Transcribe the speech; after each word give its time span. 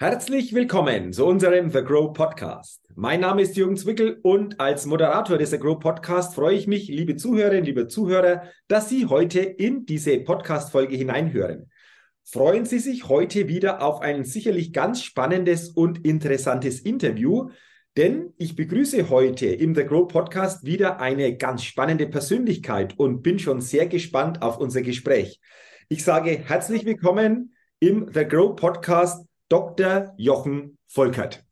Herzlich 0.00 0.54
willkommen 0.54 1.12
zu 1.12 1.26
unserem 1.26 1.70
The 1.70 1.82
Grow 1.82 2.12
Podcast. 2.12 2.88
Mein 2.94 3.18
Name 3.18 3.42
ist 3.42 3.56
Jürgen 3.56 3.76
Zwickel 3.76 4.20
und 4.22 4.60
als 4.60 4.86
Moderator 4.86 5.38
des 5.38 5.50
The 5.50 5.58
Grow 5.58 5.80
Podcast 5.80 6.36
freue 6.36 6.54
ich 6.54 6.68
mich, 6.68 6.86
liebe 6.86 7.16
Zuhörerinnen, 7.16 7.64
liebe 7.64 7.88
Zuhörer, 7.88 8.44
dass 8.68 8.88
Sie 8.88 9.06
heute 9.06 9.40
in 9.40 9.86
diese 9.86 10.20
Podcast-Folge 10.20 10.94
hineinhören. 10.94 11.68
Freuen 12.22 12.64
Sie 12.64 12.78
sich 12.78 13.08
heute 13.08 13.48
wieder 13.48 13.82
auf 13.82 14.00
ein 14.00 14.22
sicherlich 14.22 14.72
ganz 14.72 15.02
spannendes 15.02 15.68
und 15.70 16.06
interessantes 16.06 16.78
Interview, 16.78 17.50
denn 17.96 18.32
ich 18.36 18.54
begrüße 18.54 19.10
heute 19.10 19.46
im 19.46 19.74
The 19.74 19.84
Grow 19.84 20.06
Podcast 20.06 20.64
wieder 20.64 21.00
eine 21.00 21.36
ganz 21.36 21.64
spannende 21.64 22.06
Persönlichkeit 22.06 22.96
und 22.98 23.22
bin 23.22 23.40
schon 23.40 23.60
sehr 23.60 23.88
gespannt 23.88 24.42
auf 24.42 24.58
unser 24.58 24.82
Gespräch. 24.82 25.40
Ich 25.88 26.04
sage 26.04 26.38
herzlich 26.38 26.84
willkommen 26.84 27.56
im 27.80 28.08
The 28.14 28.24
Grow 28.24 28.54
Podcast 28.54 29.27
Dr. 29.48 30.14
Jochen 30.16 30.78
Volkert. 30.86 31.44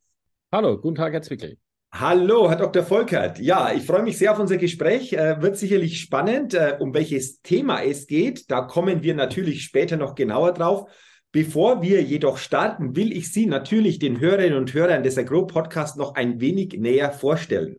Hallo, 0.51 0.79
guten 0.79 0.95
Tag, 0.95 1.13
Herr 1.13 1.21
Zwickel. 1.21 1.57
Hallo, 1.91 2.49
Herr 2.49 2.57
Dr. 2.57 2.83
Volkert. 2.83 3.39
Ja, 3.39 3.73
ich 3.73 3.83
freue 3.85 4.03
mich 4.03 4.17
sehr 4.17 4.31
auf 4.31 4.39
unser 4.39 4.57
Gespräch. 4.57 5.13
Äh, 5.13 5.41
wird 5.41 5.57
sicherlich 5.57 5.99
spannend, 5.99 6.53
äh, 6.53 6.77
um 6.79 6.93
welches 6.93 7.41
Thema 7.41 7.81
es 7.81 8.05
geht. 8.05 8.51
Da 8.51 8.61
kommen 8.61 9.01
wir 9.01 9.15
natürlich 9.15 9.63
später 9.63 9.97
noch 9.97 10.13
genauer 10.13 10.53
drauf. 10.53 10.91
Bevor 11.31 11.81
wir 11.81 12.03
jedoch 12.03 12.37
starten, 12.37 12.95
will 12.95 13.15
ich 13.15 13.31
Sie 13.31 13.45
natürlich 13.45 13.99
den 13.99 14.19
Hörerinnen 14.19 14.57
und 14.57 14.73
Hörern 14.73 15.03
des 15.03 15.17
Agro 15.17 15.47
Podcast 15.47 15.97
noch 15.97 16.15
ein 16.15 16.39
wenig 16.39 16.73
näher 16.77 17.11
vorstellen. 17.11 17.77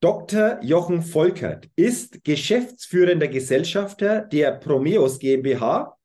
Dr. 0.00 0.58
Jochen 0.62 1.02
Volkert 1.02 1.68
ist 1.76 2.24
geschäftsführender 2.24 3.28
Gesellschafter 3.28 4.20
der 4.20 4.52
Promeus 4.52 5.18
GmbH. 5.18 5.96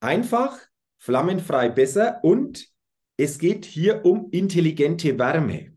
Einfach, 0.00 0.58
flammenfrei 0.98 1.68
besser 1.68 2.20
und 2.22 2.68
es 3.16 3.38
geht 3.38 3.64
hier 3.64 4.04
um 4.04 4.28
intelligente 4.30 5.18
Wärme. 5.18 5.72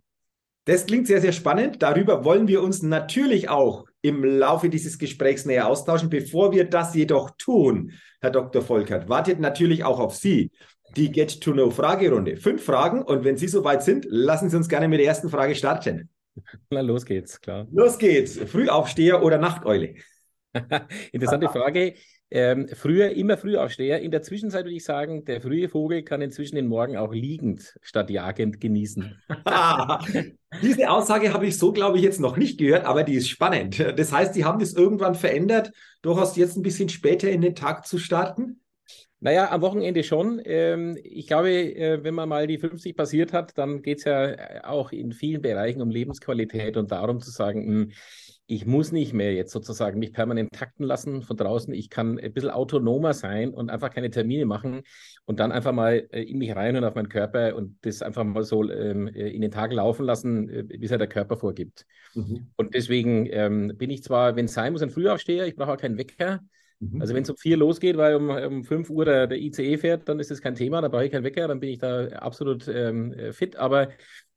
Das 0.66 0.86
klingt 0.86 1.08
sehr, 1.08 1.22
sehr 1.22 1.32
spannend. 1.32 1.82
Darüber 1.82 2.24
wollen 2.24 2.48
wir 2.48 2.62
uns 2.62 2.84
natürlich 2.84 3.50
auch 3.50 3.86
im 4.04 4.24
Laufe 4.24 4.70
dieses 4.70 5.00
Gesprächs 5.00 5.46
näher 5.46 5.68
austauschen. 5.68 6.10
Bevor 6.10 6.52
wir 6.52 6.66
das 6.66 6.94
jedoch 6.94 7.32
tun, 7.38 7.94
Herr 8.20 8.30
Dr. 8.30 8.62
Volkert, 8.62 9.10
wartet 9.10 9.40
natürlich 9.40 9.84
auch 9.84 10.00
auf 10.00 10.16
Sie 10.16 10.52
die 10.96 11.12
Get-to-Know-Fragerunde. 11.12 12.38
Fünf 12.38 12.64
Fragen 12.64 13.02
und 13.02 13.24
wenn 13.24 13.38
Sie 13.38 13.48
soweit 13.48 13.84
sind, 13.84 14.06
lassen 14.10 14.50
Sie 14.50 14.58
uns 14.58 14.70
gerne 14.70 14.88
mit 14.88 15.00
der 15.00 15.08
ersten 15.08 15.30
Frage 15.30 15.56
starten. 15.56 16.10
Na, 16.70 16.82
los 16.82 17.06
geht's, 17.06 17.40
klar. 17.42 17.68
Los 17.72 17.98
geht's. 17.98 18.38
Frühaufsteher 18.38 19.24
oder 19.24 19.38
Nachteule? 19.38 19.96
Interessante 21.12 21.50
Frage. 21.50 21.96
Ähm, 22.34 22.70
früher 22.70 23.12
immer 23.12 23.36
Frühaufsteher. 23.36 24.02
In 24.02 24.10
der 24.10 24.22
Zwischenzeit 24.22 24.64
würde 24.64 24.76
ich 24.76 24.86
sagen, 24.86 25.26
der 25.26 25.42
frühe 25.42 25.68
Vogel 25.68 26.02
kann 26.04 26.22
inzwischen 26.22 26.56
den 26.56 26.68
Morgen 26.68 26.96
auch 26.96 27.12
liegend 27.12 27.78
statt 27.82 28.10
jagend 28.10 28.62
genießen. 28.62 29.22
Diese 30.62 30.90
Aussage 30.90 31.34
habe 31.34 31.48
ich 31.48 31.58
so, 31.58 31.74
glaube 31.74 31.98
ich, 31.98 32.04
jetzt 32.04 32.22
noch 32.22 32.38
nicht 32.38 32.58
gehört, 32.58 32.86
aber 32.86 33.04
die 33.04 33.16
ist 33.16 33.28
spannend. 33.28 33.80
Das 33.98 34.14
heißt, 34.14 34.34
Sie 34.34 34.46
haben 34.46 34.60
das 34.60 34.74
irgendwann 34.74 35.16
verändert, 35.16 35.74
durchaus 36.02 36.38
jetzt 36.38 36.56
ein 36.56 36.64
bisschen 36.64 36.88
später 36.88 37.30
in 37.30 37.42
den 37.42 37.56
Tag 37.56 37.86
zu 37.86 37.98
starten? 37.98 38.62
Naja, 39.20 39.52
am 39.52 39.62
Wochenende 39.62 40.04
schon. 40.04 40.42
Ähm, 40.46 40.98
ich 41.04 41.28
glaube, 41.28 41.52
äh, 41.52 42.04
wenn 42.04 42.16
man 42.16 42.28
mal 42.28 42.48
die 42.48 42.58
50 42.58 42.96
passiert 42.96 43.34
hat, 43.34 43.58
dann 43.58 43.82
geht 43.82 44.00
es 44.00 44.06
ja 44.06 44.64
auch 44.64 44.92
in 44.92 45.12
vielen 45.12 45.42
Bereichen 45.42 45.82
um 45.82 45.92
Lebensqualität 45.92 46.76
und 46.76 46.92
darum 46.92 47.20
zu 47.22 47.30
sagen, 47.30 47.68
hm, 47.68 47.92
ich 48.52 48.66
muss 48.66 48.92
nicht 48.92 49.14
mehr 49.14 49.34
jetzt 49.34 49.54
sozusagen 49.54 49.98
mich 49.98 50.12
permanent 50.12 50.52
takten 50.52 50.84
lassen 50.84 51.22
von 51.22 51.38
draußen. 51.38 51.74
Ich 51.74 51.90
kann 51.90 52.20
ein 52.20 52.34
bisschen 52.34 52.50
autonomer 52.50 53.14
sein 53.14 53.54
und 53.54 53.70
einfach 53.70 53.92
keine 53.92 54.10
Termine 54.10 54.46
machen 54.46 54.82
und 55.24 55.40
dann 55.40 55.54
einfach 55.54 55.72
mal 55.72 56.06
äh, 56.12 56.24
in 56.24 56.38
mich 56.38 56.54
rein 56.54 56.76
und 56.76 56.84
auf 56.84 56.94
meinen 56.94 57.08
Körper 57.08 57.56
und 57.56 57.78
das 57.84 58.02
einfach 58.02 58.26
mal 58.26 58.44
so 58.44 58.70
ähm, 58.70 59.08
äh, 59.08 59.30
in 59.30 59.42
den 59.42 59.52
Tag 59.52 59.72
laufen 59.72 60.06
lassen, 60.06 60.50
äh, 60.50 60.66
wie 60.68 60.84
es 60.84 60.92
ja 60.92 60.98
der 60.98 61.08
Körper 61.08 61.38
vorgibt. 61.38 61.86
Mhm. 62.14 62.48
Und 62.58 62.76
deswegen 62.76 63.26
ähm, 63.32 63.72
bin 63.78 63.90
ich 63.90 64.04
zwar, 64.04 64.36
wenn 64.36 64.46
es 64.46 64.54
sein 64.54 64.74
muss, 64.74 64.82
ein 64.82 64.90
Frühaufsteher, 64.90 65.48
ich 65.48 65.56
brauche 65.56 65.72
auch 65.72 65.78
keinen 65.78 65.98
Wecker. 65.98 66.42
Mhm. 66.80 67.00
Also 67.00 67.14
wenn 67.14 67.24
es 67.24 67.30
um 67.30 67.38
vier 67.38 67.56
losgeht, 67.56 67.96
weil 67.96 68.16
um, 68.16 68.30
um 68.32 68.64
fünf 68.66 68.90
Uhr 68.90 69.06
der, 69.06 69.28
der 69.28 69.38
ICE 69.38 69.78
fährt, 69.78 70.10
dann 70.10 70.20
ist 70.20 70.30
das 70.30 70.42
kein 70.42 70.56
Thema, 70.56 70.82
da 70.82 70.90
brauche 70.90 71.06
ich 71.06 71.12
keinen 71.12 71.24
Wecker, 71.24 71.48
dann 71.48 71.62
bin 71.62 71.70
ich 71.70 71.80
da 71.80 72.08
absolut 72.08 72.68
ähm, 72.68 73.16
fit. 73.32 73.56
Aber 73.56 73.92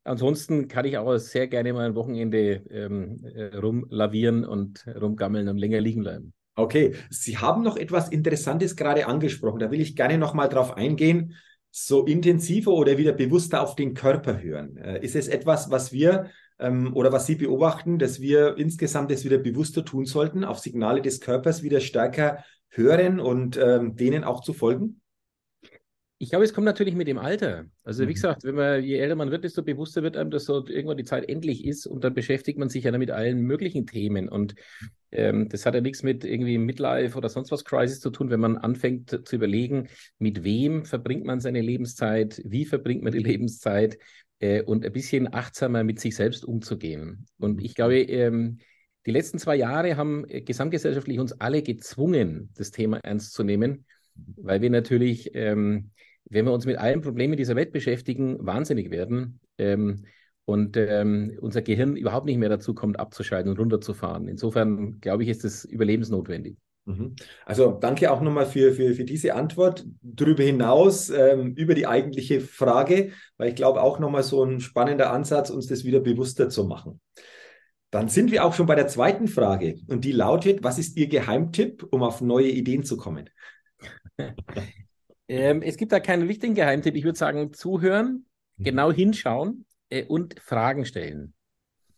Ansonsten 0.04 0.68
kann 0.68 0.84
ich 0.84 0.98
auch 0.98 1.16
sehr 1.16 1.48
gerne 1.48 1.72
mal 1.72 1.86
ein 1.86 1.94
Wochenende 1.94 2.62
ähm, 2.70 3.24
äh, 3.24 3.56
rumlavieren 3.56 4.44
und 4.44 4.86
rumgammeln 4.86 5.48
und 5.48 5.56
länger 5.56 5.80
liegen 5.80 6.02
bleiben. 6.02 6.34
Okay, 6.56 6.94
Sie 7.10 7.38
haben 7.38 7.62
noch 7.62 7.76
etwas 7.76 8.10
Interessantes 8.10 8.76
gerade 8.76 9.06
angesprochen. 9.06 9.58
Da 9.58 9.70
will 9.70 9.80
ich 9.80 9.96
gerne 9.96 10.18
noch 10.18 10.34
mal 10.34 10.48
drauf 10.48 10.76
eingehen. 10.76 11.34
So 11.70 12.04
intensiver 12.04 12.72
oder 12.72 12.98
wieder 12.98 13.12
bewusster 13.12 13.60
auf 13.60 13.74
den 13.74 13.94
Körper 13.94 14.40
hören. 14.40 14.76
Äh, 14.76 15.02
ist 15.04 15.16
es 15.16 15.26
etwas, 15.26 15.70
was 15.70 15.92
wir 15.92 16.30
ähm, 16.60 16.94
oder 16.94 17.10
was 17.10 17.26
Sie 17.26 17.34
beobachten, 17.34 17.98
dass 17.98 18.20
wir 18.20 18.56
insgesamt 18.58 19.10
es 19.10 19.24
wieder 19.24 19.38
bewusster 19.38 19.84
tun 19.84 20.04
sollten, 20.04 20.44
auf 20.44 20.58
Signale 20.58 21.02
des 21.02 21.20
Körpers 21.20 21.62
wieder 21.62 21.80
stärker 21.80 22.44
hören 22.68 23.20
und 23.20 23.56
ähm, 23.56 23.96
denen 23.96 24.22
auch 24.22 24.42
zu 24.42 24.52
folgen? 24.52 25.00
Ich 26.18 26.30
glaube, 26.30 26.44
es 26.44 26.54
kommt 26.54 26.64
natürlich 26.64 26.94
mit 26.94 27.08
dem 27.08 27.18
Alter. 27.18 27.66
Also 27.82 28.04
wie 28.04 28.10
mhm. 28.10 28.14
gesagt, 28.14 28.44
wenn 28.44 28.54
man, 28.54 28.82
je 28.82 28.98
älter 28.98 29.16
man 29.16 29.30
wird, 29.30 29.44
desto 29.44 29.62
bewusster 29.62 30.02
wird 30.02 30.16
einem, 30.16 30.30
dass 30.30 30.44
so 30.44 30.66
irgendwann 30.66 30.96
die 30.96 31.04
Zeit 31.04 31.28
endlich 31.28 31.64
ist 31.64 31.86
und 31.86 32.04
dann 32.04 32.14
beschäftigt 32.14 32.58
man 32.58 32.68
sich 32.68 32.84
ja 32.84 32.96
mit 32.96 33.10
allen 33.10 33.40
möglichen 33.40 33.86
Themen. 33.86 34.28
Und 34.28 34.54
ähm, 35.10 35.48
das 35.48 35.66
hat 35.66 35.74
ja 35.74 35.80
nichts 35.80 36.02
mit 36.02 36.24
irgendwie 36.24 36.58
Midlife 36.58 37.18
oder 37.18 37.28
sonst 37.28 37.50
was 37.50 37.64
Crisis 37.64 38.00
zu 38.00 38.10
tun, 38.10 38.30
wenn 38.30 38.40
man 38.40 38.56
anfängt 38.56 39.26
zu 39.26 39.36
überlegen, 39.36 39.88
mit 40.18 40.44
wem 40.44 40.84
verbringt 40.84 41.24
man 41.24 41.40
seine 41.40 41.60
Lebenszeit, 41.60 42.40
wie 42.44 42.64
verbringt 42.64 43.02
man 43.02 43.12
die 43.12 43.18
Lebenszeit 43.22 43.98
äh, 44.38 44.62
und 44.62 44.84
ein 44.84 44.92
bisschen 44.92 45.32
achtsamer 45.32 45.82
mit 45.82 45.98
sich 45.98 46.14
selbst 46.14 46.44
umzugehen. 46.44 47.26
Und 47.38 47.60
ich 47.60 47.74
glaube, 47.74 48.00
ähm, 48.00 48.58
die 49.06 49.10
letzten 49.10 49.38
zwei 49.38 49.56
Jahre 49.56 49.96
haben 49.96 50.28
äh, 50.28 50.40
gesamtgesellschaftlich 50.40 51.18
uns 51.18 51.32
alle 51.40 51.62
gezwungen, 51.62 52.50
das 52.56 52.70
Thema 52.70 52.98
ernst 53.02 53.32
zu 53.32 53.42
nehmen, 53.42 53.84
weil 54.36 54.60
wir 54.62 54.70
natürlich 54.70 55.34
ähm, 55.34 55.90
wenn 56.28 56.46
wir 56.46 56.52
uns 56.52 56.66
mit 56.66 56.78
allen 56.78 57.00
Problemen 57.00 57.36
dieser 57.36 57.56
Welt 57.56 57.72
beschäftigen, 57.72 58.44
wahnsinnig 58.44 58.90
werden 58.90 59.40
ähm, 59.58 60.04
und 60.44 60.76
ähm, 60.76 61.36
unser 61.40 61.62
Gehirn 61.62 61.96
überhaupt 61.96 62.26
nicht 62.26 62.38
mehr 62.38 62.48
dazu 62.48 62.74
kommt, 62.74 62.98
abzuschalten 62.98 63.50
und 63.50 63.58
runterzufahren. 63.58 64.28
Insofern 64.28 65.00
glaube 65.00 65.22
ich, 65.22 65.28
ist 65.28 65.44
es 65.44 65.64
überlebensnotwendig. 65.64 66.56
Mhm. 66.86 67.16
Also 67.46 67.72
danke 67.72 68.10
auch 68.10 68.20
nochmal 68.20 68.46
für, 68.46 68.72
für, 68.72 68.94
für 68.94 69.04
diese 69.04 69.34
Antwort. 69.34 69.86
Darüber 70.02 70.42
hinaus, 70.42 71.08
ähm, 71.08 71.54
über 71.54 71.74
die 71.74 71.86
eigentliche 71.86 72.40
Frage, 72.40 73.12
weil 73.38 73.48
ich 73.50 73.54
glaube 73.54 73.82
auch 73.82 73.98
nochmal 73.98 74.22
so 74.22 74.44
ein 74.44 74.60
spannender 74.60 75.12
Ansatz, 75.12 75.50
uns 75.50 75.66
das 75.66 75.84
wieder 75.84 76.00
bewusster 76.00 76.48
zu 76.48 76.64
machen. 76.64 77.00
Dann 77.90 78.08
sind 78.08 78.32
wir 78.32 78.44
auch 78.44 78.54
schon 78.54 78.66
bei 78.66 78.74
der 78.74 78.88
zweiten 78.88 79.28
Frage 79.28 79.76
und 79.86 80.04
die 80.04 80.12
lautet, 80.12 80.64
was 80.64 80.78
ist 80.78 80.96
Ihr 80.96 81.06
Geheimtipp, 81.06 81.86
um 81.90 82.02
auf 82.02 82.20
neue 82.20 82.50
Ideen 82.50 82.82
zu 82.82 82.96
kommen? 82.96 83.30
Ähm, 85.26 85.62
es 85.62 85.76
gibt 85.76 85.92
da 85.92 86.00
keinen 86.00 86.26
richtigen 86.26 86.54
Geheimtipp. 86.54 86.94
Ich 86.96 87.04
würde 87.04 87.18
sagen, 87.18 87.52
zuhören, 87.52 88.26
mhm. 88.56 88.64
genau 88.64 88.92
hinschauen 88.92 89.64
äh, 89.88 90.04
und 90.04 90.38
Fragen 90.38 90.84
stellen. 90.84 91.32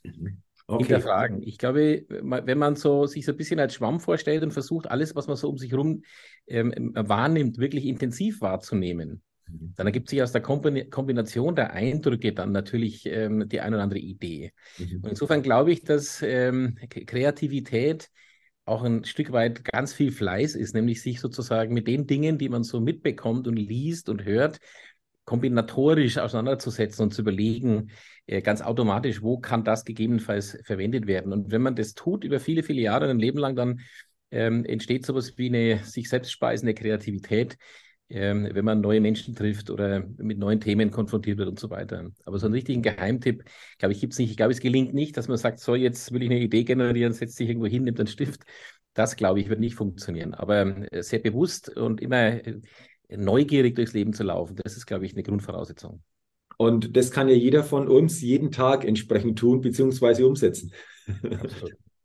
Mhm. 0.04 0.42
Okay. 0.68 0.84
Hinterfragen. 0.84 1.42
Ich 1.42 1.58
glaube, 1.58 2.04
wenn 2.08 2.58
man 2.58 2.74
so 2.74 3.06
sich 3.06 3.24
so 3.24 3.32
ein 3.32 3.36
bisschen 3.36 3.60
als 3.60 3.74
Schwamm 3.74 4.00
vorstellt 4.00 4.42
und 4.42 4.50
versucht, 4.50 4.90
alles, 4.90 5.14
was 5.14 5.28
man 5.28 5.36
so 5.36 5.48
um 5.48 5.58
sich 5.58 5.70
herum 5.70 6.02
ähm, 6.48 6.92
wahrnimmt, 6.94 7.58
wirklich 7.58 7.84
intensiv 7.84 8.40
wahrzunehmen, 8.40 9.22
mhm. 9.46 9.74
dann 9.76 9.86
ergibt 9.86 10.08
sich 10.08 10.22
aus 10.22 10.32
der 10.32 10.42
Kombination 10.42 11.54
der 11.54 11.72
Eindrücke 11.72 12.32
dann 12.32 12.50
natürlich 12.50 13.06
ähm, 13.06 13.48
die 13.48 13.60
ein 13.60 13.74
oder 13.74 13.84
andere 13.84 14.00
Idee. 14.00 14.52
Mhm. 14.78 15.02
Und 15.02 15.10
insofern 15.10 15.42
glaube 15.42 15.70
ich, 15.70 15.84
dass 15.84 16.20
ähm, 16.22 16.76
Kreativität 16.88 18.10
auch 18.66 18.82
ein 18.82 19.04
Stück 19.04 19.32
weit 19.32 19.64
ganz 19.64 19.94
viel 19.94 20.12
Fleiß 20.12 20.56
ist, 20.56 20.74
nämlich 20.74 21.00
sich 21.00 21.20
sozusagen 21.20 21.72
mit 21.72 21.86
den 21.86 22.06
Dingen, 22.06 22.36
die 22.36 22.48
man 22.48 22.64
so 22.64 22.80
mitbekommt 22.80 23.46
und 23.46 23.56
liest 23.56 24.08
und 24.08 24.24
hört, 24.24 24.58
kombinatorisch 25.24 26.18
auseinanderzusetzen 26.18 27.04
und 27.04 27.14
zu 27.14 27.22
überlegen, 27.22 27.90
äh, 28.26 28.42
ganz 28.42 28.62
automatisch, 28.62 29.22
wo 29.22 29.38
kann 29.38 29.64
das 29.64 29.84
gegebenenfalls 29.84 30.58
verwendet 30.64 31.06
werden. 31.06 31.32
Und 31.32 31.50
wenn 31.50 31.62
man 31.62 31.76
das 31.76 31.94
tut 31.94 32.24
über 32.24 32.40
viele, 32.40 32.62
viele 32.62 32.82
Jahre, 32.82 33.08
ein 33.08 33.18
Leben 33.18 33.38
lang, 33.38 33.56
dann 33.56 33.80
ähm, 34.30 34.64
entsteht 34.64 35.06
sowas 35.06 35.38
wie 35.38 35.46
eine 35.46 35.84
sich 35.84 36.08
selbst 36.08 36.32
speisende 36.32 36.74
Kreativität, 36.74 37.56
ähm, 38.08 38.48
wenn 38.52 38.64
man 38.64 38.80
neue 38.80 39.00
Menschen 39.00 39.34
trifft 39.34 39.70
oder 39.70 40.04
mit 40.18 40.38
neuen 40.38 40.60
Themen 40.60 40.90
konfrontiert 40.90 41.38
wird 41.38 41.48
und 41.48 41.58
so 41.58 41.70
weiter. 41.70 42.10
Aber 42.24 42.38
so 42.38 42.46
einen 42.46 42.54
richtigen 42.54 42.82
Geheimtipp, 42.82 43.44
glaube 43.78 43.92
ich, 43.92 44.00
gibt 44.00 44.12
es 44.12 44.18
nicht. 44.18 44.30
Ich 44.30 44.36
glaube, 44.36 44.52
es 44.52 44.60
gelingt 44.60 44.94
nicht, 44.94 45.16
dass 45.16 45.28
man 45.28 45.36
sagt, 45.38 45.58
so, 45.58 45.74
jetzt 45.74 46.12
will 46.12 46.22
ich 46.22 46.30
eine 46.30 46.40
Idee 46.40 46.64
generieren, 46.64 47.12
setzt 47.12 47.36
sich 47.36 47.48
irgendwo 47.48 47.66
hin, 47.66 47.84
nimmt 47.84 47.98
einen 47.98 48.06
Stift. 48.06 48.42
Das, 48.94 49.16
glaube 49.16 49.40
ich, 49.40 49.48
wird 49.48 49.60
nicht 49.60 49.74
funktionieren. 49.74 50.34
Aber 50.34 50.90
äh, 50.92 51.02
sehr 51.02 51.18
bewusst 51.18 51.68
und 51.76 52.00
immer 52.00 52.46
äh, 52.46 52.60
neugierig 53.08 53.74
durchs 53.74 53.92
Leben 53.92 54.12
zu 54.12 54.22
laufen, 54.22 54.56
das 54.62 54.76
ist, 54.76 54.86
glaube 54.86 55.04
ich, 55.04 55.12
eine 55.12 55.22
Grundvoraussetzung. 55.22 56.02
Und 56.58 56.96
das 56.96 57.10
kann 57.10 57.28
ja 57.28 57.34
jeder 57.34 57.64
von 57.64 57.88
uns 57.88 58.22
jeden 58.22 58.50
Tag 58.50 58.84
entsprechend 58.84 59.38
tun 59.38 59.60
bzw. 59.60 60.22
umsetzen. 60.22 60.72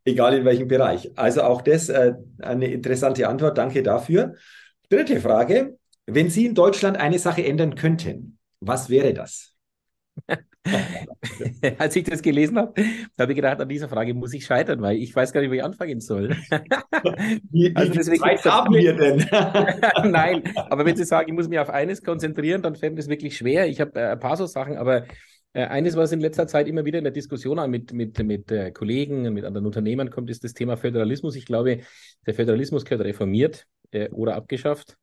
Egal 0.04 0.36
in 0.36 0.46
welchem 0.46 0.68
Bereich. 0.68 1.12
Also 1.16 1.44
auch 1.44 1.62
das 1.62 1.90
äh, 1.90 2.14
eine 2.40 2.72
interessante 2.72 3.28
Antwort. 3.28 3.58
Danke 3.58 3.84
dafür. 3.84 4.34
Dritte 4.90 5.22
Frage. 5.22 5.78
Wenn 6.06 6.30
Sie 6.30 6.46
in 6.46 6.56
Deutschland 6.56 6.98
eine 6.98 7.20
Sache 7.20 7.46
ändern 7.46 7.76
könnten, 7.76 8.38
was 8.60 8.90
wäre 8.90 9.14
das? 9.14 9.56
Als 11.78 11.96
ich 11.96 12.04
das 12.04 12.22
gelesen 12.22 12.58
habe, 12.58 12.84
habe 13.18 13.32
ich 13.32 13.36
gedacht, 13.36 13.60
an 13.60 13.70
dieser 13.70 13.90
Frage 13.90 14.14
muss 14.14 14.34
ich 14.34 14.46
scheitern, 14.46 14.82
weil 14.82 14.98
ich 14.98 15.16
weiß 15.16 15.34
gar 15.34 15.42
nicht, 15.42 15.50
wo 15.50 15.54
ich 15.54 15.64
anfangen 15.64 16.00
soll. 16.00 16.30
wie, 17.52 17.76
also 17.76 17.94
wie 17.94 18.20
Zeit 18.20 18.46
haben 18.46 18.74
wir 18.76 18.94
denn? 18.94 19.18
Nein, 20.12 20.44
aber 20.56 20.86
wenn 20.86 20.96
Sie 20.96 21.04
sagen, 21.04 21.30
ich 21.30 21.34
muss 21.36 21.48
mich 21.48 21.60
auf 21.60 21.70
eines 21.70 22.04
konzentrieren, 22.04 22.62
dann 22.62 22.76
fällt 22.76 23.00
es 23.00 23.08
wirklich 23.08 23.38
schwer. 23.38 23.68
Ich 23.68 23.82
habe 23.82 24.00
äh, 24.00 24.12
ein 24.12 24.20
paar 24.20 24.38
so 24.38 24.46
Sachen, 24.46 24.78
aber 24.78 25.06
äh, 25.54 25.66
eines, 25.66 25.96
was 25.96 26.12
in 26.12 26.20
letzter 26.20 26.48
Zeit 26.48 26.68
immer 26.68 26.86
wieder 26.86 27.00
in 27.00 27.06
der 27.06 27.14
Diskussion 27.14 27.70
mit, 27.70 27.94
mit, 27.94 28.20
mit 28.24 28.52
äh, 28.52 28.72
Kollegen, 28.72 29.34
mit 29.34 29.46
anderen 29.46 29.66
Unternehmern 29.66 30.12
kommt, 30.12 30.30
ist 30.30 30.44
das 30.44 30.54
Thema 30.54 30.78
Föderalismus. 30.78 31.36
Ich 31.36 31.46
glaube, 31.46 31.80
der 32.26 32.34
Föderalismus 32.34 32.86
gehört 32.86 33.06
reformiert 33.06 33.66
äh, 33.92 34.10
oder 34.10 34.36
abgeschafft 34.36 34.98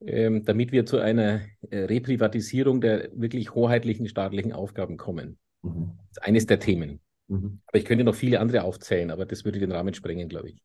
ähm, 0.00 0.44
damit 0.44 0.72
wir 0.72 0.86
zu 0.86 0.98
einer 0.98 1.40
äh, 1.70 1.78
Reprivatisierung 1.78 2.80
der 2.80 3.10
wirklich 3.14 3.54
hoheitlichen 3.54 4.08
staatlichen 4.08 4.52
Aufgaben 4.52 4.96
kommen. 4.96 5.38
Mhm. 5.62 5.92
Das 6.08 6.18
ist 6.18 6.22
eines 6.22 6.46
der 6.46 6.58
Themen. 6.58 7.00
Mhm. 7.28 7.60
Aber 7.66 7.78
ich 7.78 7.84
könnte 7.84 8.04
noch 8.04 8.14
viele 8.14 8.40
andere 8.40 8.64
aufzählen, 8.64 9.10
aber 9.10 9.26
das 9.26 9.44
würde 9.44 9.58
den 9.58 9.72
Rahmen 9.72 9.94
sprengen, 9.94 10.28
glaube 10.28 10.48
ich. 10.48 10.62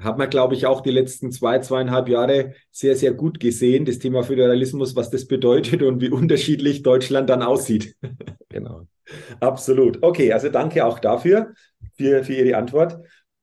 Hat 0.00 0.16
man, 0.16 0.30
glaube 0.30 0.54
ich, 0.54 0.64
auch 0.64 0.80
die 0.80 0.90
letzten 0.90 1.32
zwei, 1.32 1.58
zweieinhalb 1.58 2.08
Jahre 2.08 2.54
sehr, 2.70 2.96
sehr 2.96 3.12
gut 3.12 3.38
gesehen, 3.38 3.84
das 3.84 3.98
Thema 3.98 4.22
Föderalismus, 4.22 4.96
was 4.96 5.10
das 5.10 5.26
bedeutet 5.26 5.82
und 5.82 6.00
wie 6.00 6.08
unterschiedlich 6.08 6.82
Deutschland 6.82 7.28
dann 7.28 7.42
aussieht. 7.42 7.96
Genau. 8.48 8.86
Absolut. 9.40 10.02
Okay, 10.02 10.32
also 10.32 10.48
danke 10.48 10.84
auch 10.84 10.98
dafür, 10.98 11.54
für, 11.96 12.24
für 12.24 12.34
Ihre 12.34 12.56
Antwort. 12.56 12.98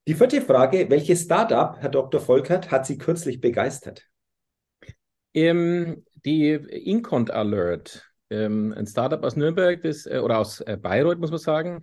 Die 0.07 0.15
vierte 0.15 0.41
Frage, 0.41 0.89
welches 0.89 1.23
Startup, 1.23 1.77
Herr 1.79 1.89
Dr. 1.89 2.19
Volkert, 2.19 2.71
hat 2.71 2.85
Sie 2.85 2.97
kürzlich 2.97 3.41
begeistert? 3.41 4.08
Ähm, 5.33 6.03
die 6.25 6.51
Incont 6.51 7.31
Alert, 7.31 8.09
ähm, 8.29 8.73
ein 8.75 8.85
Startup 8.87 9.23
aus 9.23 9.35
Nürnberg 9.35 9.81
das, 9.81 10.05
äh, 10.05 10.19
oder 10.23 10.39
aus 10.39 10.61
äh, 10.61 10.77
Bayreuth, 10.79 11.19
muss 11.19 11.31
man 11.31 11.39
sagen, 11.39 11.81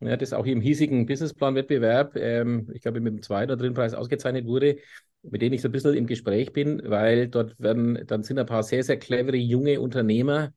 ja, 0.00 0.16
das 0.16 0.32
auch 0.32 0.44
hier 0.44 0.52
im 0.52 0.60
hiesigen 0.60 1.06
Businessplan-Wettbewerb, 1.06 2.16
ähm, 2.16 2.70
ich 2.72 2.82
glaube, 2.82 3.00
mit 3.00 3.12
dem 3.12 3.22
zweiten 3.22 3.50
oder 3.50 3.60
dritten 3.60 3.74
Preis 3.74 3.94
ausgezeichnet 3.94 4.46
wurde, 4.46 4.78
mit 5.22 5.42
denen 5.42 5.54
ich 5.54 5.62
so 5.62 5.68
ein 5.68 5.72
bisschen 5.72 5.94
im 5.94 6.06
Gespräch 6.06 6.52
bin, 6.52 6.82
weil 6.84 7.28
dort 7.28 7.58
werden, 7.58 8.04
dann 8.06 8.22
sind 8.22 8.38
ein 8.38 8.46
paar 8.46 8.62
sehr, 8.62 8.82
sehr 8.82 8.98
clevere 8.98 9.36
junge 9.36 9.80
Unternehmer, 9.80 10.52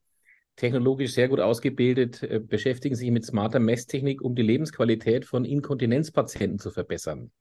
technologisch 0.55 1.13
sehr 1.13 1.27
gut 1.27 1.39
ausgebildet, 1.39 2.21
äh, 2.23 2.39
beschäftigen 2.39 2.95
sich 2.95 3.09
mit 3.11 3.25
smarter 3.25 3.59
Messtechnik, 3.59 4.21
um 4.21 4.35
die 4.35 4.43
Lebensqualität 4.43 5.25
von 5.25 5.45
Inkontinenzpatienten 5.45 6.59
zu 6.59 6.69
verbessern, 6.69 7.31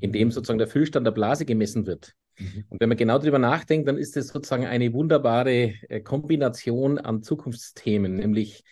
indem 0.00 0.30
sozusagen 0.30 0.58
der 0.58 0.68
Füllstand 0.68 1.06
der 1.06 1.12
Blase 1.12 1.44
gemessen 1.44 1.86
wird. 1.86 2.14
Mhm. 2.38 2.64
Und 2.68 2.80
wenn 2.80 2.88
man 2.88 2.98
genau 2.98 3.18
darüber 3.18 3.38
nachdenkt, 3.38 3.88
dann 3.88 3.96
ist 3.98 4.16
es 4.16 4.28
sozusagen 4.28 4.66
eine 4.66 4.92
wunderbare 4.92 5.74
äh, 5.88 6.00
Kombination 6.00 6.98
an 6.98 7.22
Zukunftsthemen, 7.22 8.14
nämlich 8.14 8.64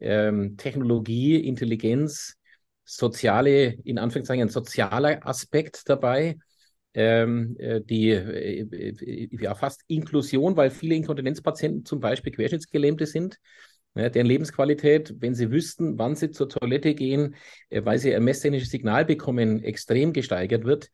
ähm, 0.00 0.56
Technologie, 0.56 1.36
Intelligenz, 1.36 2.36
soziale, 2.84 3.74
in 3.84 3.98
Anführungszeichen 3.98 4.46
ein 4.46 4.48
sozialer 4.48 5.26
Aspekt 5.26 5.88
dabei, 5.88 6.38
ähm, 6.94 7.56
äh, 7.58 7.80
die 7.80 8.10
äh, 8.10 8.60
äh, 8.62 9.28
ja 9.32 9.54
fast 9.54 9.82
Inklusion, 9.88 10.56
weil 10.56 10.70
viele 10.70 10.94
Inkontinenzpatienten 10.94 11.84
zum 11.84 12.00
Beispiel 12.00 12.32
Querschnittsgelähmte 12.32 13.06
sind 13.06 13.38
ja, 13.94 14.08
deren 14.08 14.26
Lebensqualität, 14.26 15.14
wenn 15.20 15.34
sie 15.34 15.50
wüssten, 15.50 15.98
wann 15.98 16.14
sie 16.14 16.30
zur 16.30 16.48
Toilette 16.48 16.94
gehen, 16.94 17.34
äh, 17.70 17.84
weil 17.84 17.98
sie 17.98 18.14
ein 18.14 18.24
messtechnisches 18.24 18.70
Signal 18.70 19.04
bekommen, 19.04 19.62
extrem 19.62 20.12
gesteigert 20.12 20.64
wird. 20.64 20.90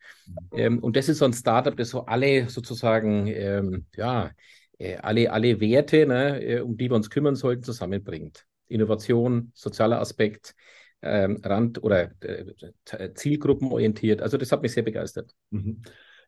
Ähm, 0.53 0.79
und 0.79 0.95
das 0.95 1.09
ist 1.09 1.19
so 1.19 1.25
ein 1.25 1.33
Startup, 1.33 1.75
das 1.75 1.89
so 1.89 2.05
alle 2.05 2.49
sozusagen, 2.49 3.27
ähm, 3.27 3.85
ja, 3.95 4.31
äh, 4.77 4.97
alle, 4.97 5.31
alle 5.31 5.59
Werte, 5.59 6.05
ne, 6.05 6.43
äh, 6.43 6.59
um 6.61 6.77
die 6.77 6.89
wir 6.89 6.95
uns 6.95 7.09
kümmern 7.09 7.35
sollten, 7.35 7.63
zusammenbringt. 7.63 8.45
Innovation, 8.67 9.51
sozialer 9.53 9.99
Aspekt, 9.99 10.55
ähm, 11.01 11.39
Rand- 11.43 11.83
oder 11.83 12.11
äh, 12.21 13.13
Zielgruppenorientiert. 13.13 14.21
Also 14.21 14.37
das 14.37 14.51
hat 14.51 14.61
mich 14.63 14.73
sehr 14.73 14.83
begeistert. 14.83 15.31
Mhm. 15.51 15.81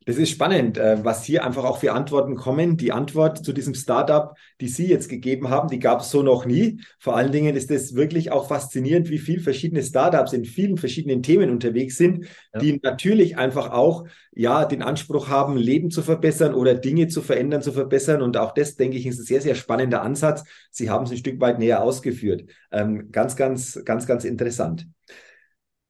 Das 0.07 0.15
ist 0.15 0.29
spannend, 0.29 0.77
äh, 0.77 1.03
was 1.03 1.25
hier 1.25 1.43
einfach 1.43 1.65
auch 1.65 1.79
für 1.79 1.91
Antworten 1.91 2.37
kommen. 2.37 2.77
Die 2.77 2.93
Antwort 2.93 3.43
zu 3.43 3.51
diesem 3.51 3.73
Startup, 3.73 4.37
die 4.61 4.69
Sie 4.69 4.87
jetzt 4.87 5.09
gegeben 5.09 5.49
haben, 5.49 5.67
die 5.67 5.79
gab 5.79 5.99
es 5.99 6.11
so 6.11 6.23
noch 6.23 6.45
nie. 6.45 6.79
Vor 6.97 7.17
allen 7.17 7.33
Dingen 7.33 7.57
ist 7.57 7.69
es 7.71 7.93
wirklich 7.93 8.31
auch 8.31 8.47
faszinierend, 8.47 9.09
wie 9.09 9.17
viele 9.17 9.41
verschiedene 9.41 9.83
Startups 9.83 10.31
in 10.31 10.45
vielen 10.45 10.77
verschiedenen 10.77 11.23
Themen 11.23 11.49
unterwegs 11.49 11.97
sind, 11.97 12.23
ja. 12.53 12.59
die 12.61 12.79
natürlich 12.81 13.37
einfach 13.37 13.71
auch 13.71 14.05
ja 14.31 14.63
den 14.63 14.81
Anspruch 14.81 15.27
haben, 15.27 15.57
Leben 15.57 15.91
zu 15.91 16.01
verbessern 16.01 16.53
oder 16.53 16.73
Dinge 16.73 17.09
zu 17.09 17.21
verändern, 17.21 17.61
zu 17.61 17.73
verbessern. 17.73 18.21
Und 18.21 18.37
auch 18.37 18.53
das, 18.53 18.77
denke 18.77 18.95
ich, 18.95 19.05
ist 19.07 19.19
ein 19.19 19.25
sehr, 19.25 19.41
sehr 19.41 19.55
spannender 19.55 20.03
Ansatz. 20.03 20.45
Sie 20.71 20.89
haben 20.89 21.03
es 21.03 21.11
ein 21.11 21.17
Stück 21.17 21.41
weit 21.41 21.59
näher 21.59 21.83
ausgeführt. 21.83 22.45
Ähm, 22.71 23.11
ganz, 23.11 23.35
ganz, 23.35 23.77
ganz, 23.83 24.07
ganz 24.07 24.23
interessant. 24.23 24.87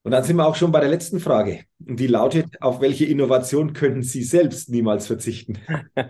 Und 0.08 0.12
dann 0.12 0.24
sind 0.24 0.38
wir 0.38 0.48
auch 0.48 0.56
schon 0.56 0.72
bei 0.72 0.80
der 0.80 0.88
letzten 0.88 1.20
Frage. 1.20 1.66
Und 1.86 2.00
die 2.00 2.08
lautet, 2.08 2.62
auf 2.62 2.80
welche 2.80 3.04
Innovation 3.04 3.74
könnten 3.74 4.04
Sie 4.04 4.24
selbst 4.24 4.70
niemals 4.70 5.06
verzichten? 5.06 5.60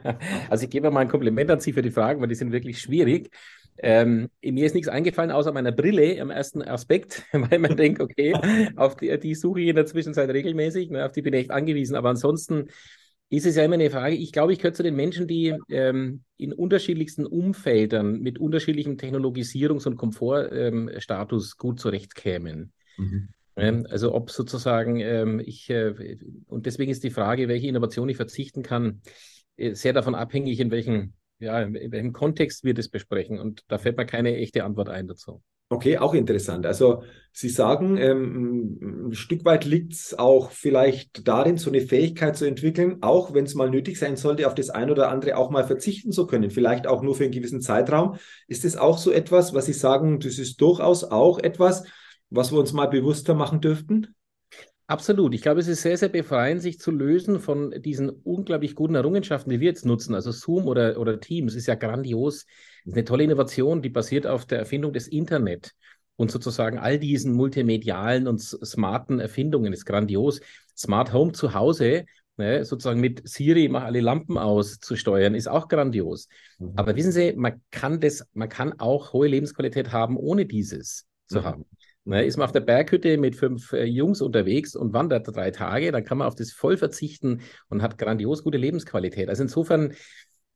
Also 0.51 0.65
ich 0.65 0.69
gebe 0.69 0.91
mal 0.91 0.99
ein 0.99 1.07
Kompliment 1.07 1.49
an 1.49 1.59
Sie 1.59 1.73
für 1.73 1.81
die 1.81 1.89
Fragen, 1.89 2.21
weil 2.21 2.27
die 2.27 2.35
sind 2.35 2.51
wirklich 2.51 2.79
schwierig. 2.79 3.31
Ähm, 3.79 4.29
mir 4.43 4.67
ist 4.67 4.75
nichts 4.75 4.87
eingefallen 4.87 5.31
außer 5.31 5.51
meiner 5.51 5.71
Brille 5.71 6.11
im 6.11 6.29
ersten 6.29 6.61
Aspekt, 6.61 7.23
weil 7.31 7.57
man 7.57 7.75
denkt, 7.75 7.99
okay, 7.99 8.35
auf 8.75 8.97
die, 8.97 9.17
die, 9.19 9.33
suche 9.33 9.61
ich 9.61 9.69
in 9.69 9.75
der 9.75 9.87
Zwischenzeit 9.87 10.29
regelmäßig, 10.29 10.91
ne, 10.91 11.03
auf 11.03 11.11
die 11.13 11.23
bin 11.23 11.33
ich 11.33 11.39
echt 11.39 11.51
angewiesen. 11.51 11.95
Aber 11.95 12.09
ansonsten 12.09 12.67
ist 13.31 13.47
es 13.47 13.55
ja 13.55 13.63
immer 13.63 13.73
eine 13.73 13.89
Frage. 13.89 14.15
Ich 14.15 14.31
glaube, 14.31 14.53
ich 14.53 14.59
gehöre 14.59 14.75
zu 14.75 14.83
den 14.83 14.95
Menschen, 14.95 15.25
die 15.25 15.55
ähm, 15.69 16.21
in 16.37 16.53
unterschiedlichsten 16.53 17.25
Umfeldern 17.25 18.19
mit 18.19 18.37
unterschiedlichem 18.37 18.97
Technologisierungs- 18.97 19.87
und 19.87 19.97
Komfortstatus 19.97 21.45
ähm, 21.45 21.57
gut 21.57 21.79
zurechtkämen. 21.79 22.73
Mhm. 22.97 23.29
Ähm, 23.57 23.87
also 23.89 24.13
ob 24.13 24.29
sozusagen 24.29 24.99
ähm, 24.99 25.41
ich, 25.43 25.69
äh, 25.69 26.17
und 26.45 26.65
deswegen 26.65 26.91
ist 26.91 27.03
die 27.03 27.09
Frage, 27.09 27.47
welche 27.47 27.67
Innovation 27.67 28.07
ich 28.07 28.17
verzichten 28.17 28.61
kann, 28.61 29.01
äh, 29.57 29.73
sehr 29.73 29.93
davon 29.93 30.15
abhängig, 30.15 30.59
in 30.59 30.71
welchem, 30.71 31.13
ja, 31.39 31.61
in 31.61 31.91
welchem 31.91 32.13
Kontext 32.13 32.63
wir 32.63 32.75
das 32.75 32.87
besprechen. 32.87 33.39
Und 33.39 33.63
da 33.67 33.79
fällt 33.79 33.97
mir 33.97 34.05
keine 34.05 34.37
echte 34.37 34.63
Antwort 34.63 34.89
ein 34.89 35.07
dazu. 35.07 35.41
Okay, 35.69 35.97
auch 35.97 36.13
interessant. 36.13 36.65
Also 36.65 37.03
Sie 37.33 37.49
sagen, 37.49 37.97
ähm, 37.97 39.09
ein 39.09 39.13
Stück 39.13 39.43
weit 39.43 39.65
liegt 39.65 39.93
es 39.93 40.17
auch 40.17 40.51
vielleicht 40.51 41.27
darin, 41.27 41.57
so 41.57 41.69
eine 41.69 41.81
Fähigkeit 41.81 42.37
zu 42.37 42.45
entwickeln, 42.45 42.99
auch 43.01 43.33
wenn 43.33 43.43
es 43.43 43.53
mal 43.53 43.69
nötig 43.69 43.99
sein 43.99 44.15
sollte, 44.15 44.47
auf 44.47 44.55
das 44.55 44.69
ein 44.69 44.89
oder 44.89 45.09
andere 45.09 45.35
auch 45.35 45.49
mal 45.49 45.65
verzichten 45.65 46.13
zu 46.13 46.25
können, 46.25 46.51
vielleicht 46.51 46.87
auch 46.87 47.01
nur 47.01 47.15
für 47.15 47.25
einen 47.25 47.33
gewissen 47.33 47.59
Zeitraum. 47.59 48.15
Ist 48.47 48.63
es 48.63 48.77
auch 48.77 48.97
so 48.97 49.11
etwas, 49.11 49.53
was 49.53 49.65
Sie 49.65 49.73
sagen, 49.73 50.19
das 50.21 50.39
ist 50.39 50.61
durchaus 50.61 51.03
auch 51.03 51.37
etwas, 51.39 51.83
was 52.29 52.51
wir 52.51 52.59
uns 52.59 52.73
mal 52.73 52.87
bewusster 52.87 53.33
machen 53.33 53.61
dürften? 53.61 54.15
Absolut. 54.87 55.33
Ich 55.33 55.41
glaube, 55.41 55.59
es 55.59 55.67
ist 55.67 55.81
sehr, 55.81 55.97
sehr 55.97 56.07
befreiend, 56.07 56.61
sich 56.61 56.79
zu 56.79 56.91
lösen 56.91 57.41
von 57.41 57.71
diesen 57.81 58.09
unglaublich 58.09 58.73
guten 58.73 58.95
Errungenschaften, 58.95 59.49
die 59.51 59.59
wir 59.59 59.67
jetzt 59.67 59.85
nutzen. 59.85 60.15
Also 60.15 60.31
Zoom 60.31 60.67
oder, 60.67 60.97
oder 60.97 61.19
Teams 61.19 61.55
ist 61.55 61.67
ja 61.67 61.75
grandios. 61.75 62.45
Ist 62.85 62.93
eine 62.93 63.03
tolle 63.03 63.25
Innovation, 63.25 63.81
die 63.81 63.89
basiert 63.89 64.25
auf 64.25 64.45
der 64.45 64.59
Erfindung 64.59 64.93
des 64.93 65.09
Internet 65.09 65.73
und 66.15 66.31
sozusagen 66.31 66.79
all 66.79 66.99
diesen 66.99 67.33
multimedialen 67.33 68.27
und 68.27 68.39
smarten 68.39 69.19
Erfindungen. 69.19 69.73
Ist 69.73 69.85
grandios. 69.85 70.39
Smart 70.77 71.11
Home 71.11 71.33
zu 71.33 71.53
Hause, 71.53 72.05
ne, 72.37 72.63
sozusagen 72.63 73.01
mit 73.01 73.27
Siri, 73.27 73.67
mach 73.67 73.83
alle 73.83 73.99
Lampen 73.99 74.37
aus 74.37 74.79
zu 74.79 74.95
steuern, 74.95 75.35
ist 75.35 75.49
auch 75.49 75.67
grandios. 75.67 76.29
Mhm. 76.59 76.73
Aber 76.77 76.95
wissen 76.95 77.11
Sie, 77.11 77.33
man 77.33 77.61
kann 77.71 77.99
das, 77.99 78.25
man 78.33 78.47
kann 78.47 78.79
auch 78.79 79.11
hohe 79.11 79.27
Lebensqualität 79.27 79.91
haben, 79.91 80.15
ohne 80.15 80.45
dieses 80.45 81.07
zu 81.25 81.39
mhm. 81.39 81.43
haben. 81.43 81.65
Ne, 82.07 82.23
ist 82.23 82.37
man 82.37 82.45
auf 82.45 82.53
der 82.53 82.61
Berghütte 82.61 83.17
mit 83.17 83.35
fünf 83.35 83.73
äh, 83.73 83.83
Jungs 83.83 84.21
unterwegs 84.21 84.77
und 84.77 84.93
wandert 84.93 85.27
drei 85.27 85.51
Tage, 85.51 85.91
dann 85.91 86.05
kann 86.05 86.17
man 86.17 86.27
auf 86.27 86.35
das 86.35 86.53
voll 86.53 86.77
verzichten 86.77 87.41
und 87.67 87.81
hat 87.81 87.97
grandios 87.97 88.45
gute 88.45 88.57
Lebensqualität. 88.57 89.27
Also 89.27 89.43
insofern 89.43 89.93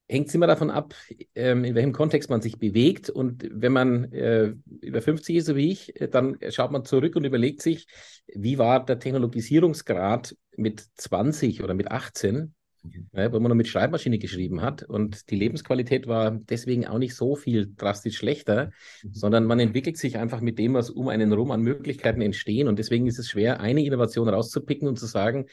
hängt 0.08 0.29
es 0.29 0.34
immer 0.34 0.48
davon 0.48 0.70
ab, 0.70 0.96
ähm, 1.36 1.65
in 1.65 1.75
welchem 1.75 1.91
Kontext 1.91 2.29
man 2.29 2.41
sich 2.41 2.58
bewegt. 2.58 3.10
Und 3.10 3.50
wenn 3.51 3.74
man 3.74 4.13
äh, 4.13 4.53
über 4.79 5.01
50 5.01 5.36
ist, 5.36 5.48
so 5.48 5.58
wie 5.58 5.74
ich, 5.74 5.93
dann 6.12 6.38
schaut 6.51 6.72
man 6.72 6.86
zurück 6.86 7.17
und 7.17 7.25
überlegt 7.25 7.62
sich, 7.62 7.86
wie 8.27 8.58
war 8.58 8.86
der 8.86 9.00
Technologisierungsgrad 9.00 10.38
mit 10.55 10.86
20 10.96 11.63
oder 11.63 11.74
mit 11.74 11.91
18? 11.91 12.55
Ja, 12.84 13.32
weil 13.32 13.40
man 13.40 13.50
noch 13.50 13.56
mit 13.56 13.68
Schreibmaschine 13.68 14.18
geschrieben 14.18 14.62
hat. 14.62 14.84
Und 14.84 15.30
die 15.30 15.36
Lebensqualität 15.36 16.08
war 16.08 16.32
deswegen 16.32 16.88
auch 16.88 16.98
nicht 16.98 17.16
so 17.16 17.36
viel 17.36 17.72
drastisch 17.76 18.18
schlechter, 18.18 18.72
mhm. 19.04 19.14
sondern 19.14 19.46
man 19.46 19.60
entwickelt 19.60 19.98
sich 19.98 20.18
einfach 20.18 20.42
mit 20.42 20.58
dem, 20.58 20.74
was 20.74 20.90
um 20.90 21.08
einen 21.08 21.32
rum 21.32 21.52
an 21.52 21.62
Möglichkeiten 21.62 22.22
entstehen. 22.22 22.68
Und 22.68 22.80
deswegen 22.80 23.08
ist 23.08 23.20
es 23.20 23.30
schwer, 23.30 23.60
eine 23.60 23.84
Innovation 23.84 24.30
rauszupicken 24.30 24.88
und 24.88 24.98
zu 24.98 25.06
sagen, 25.06 25.46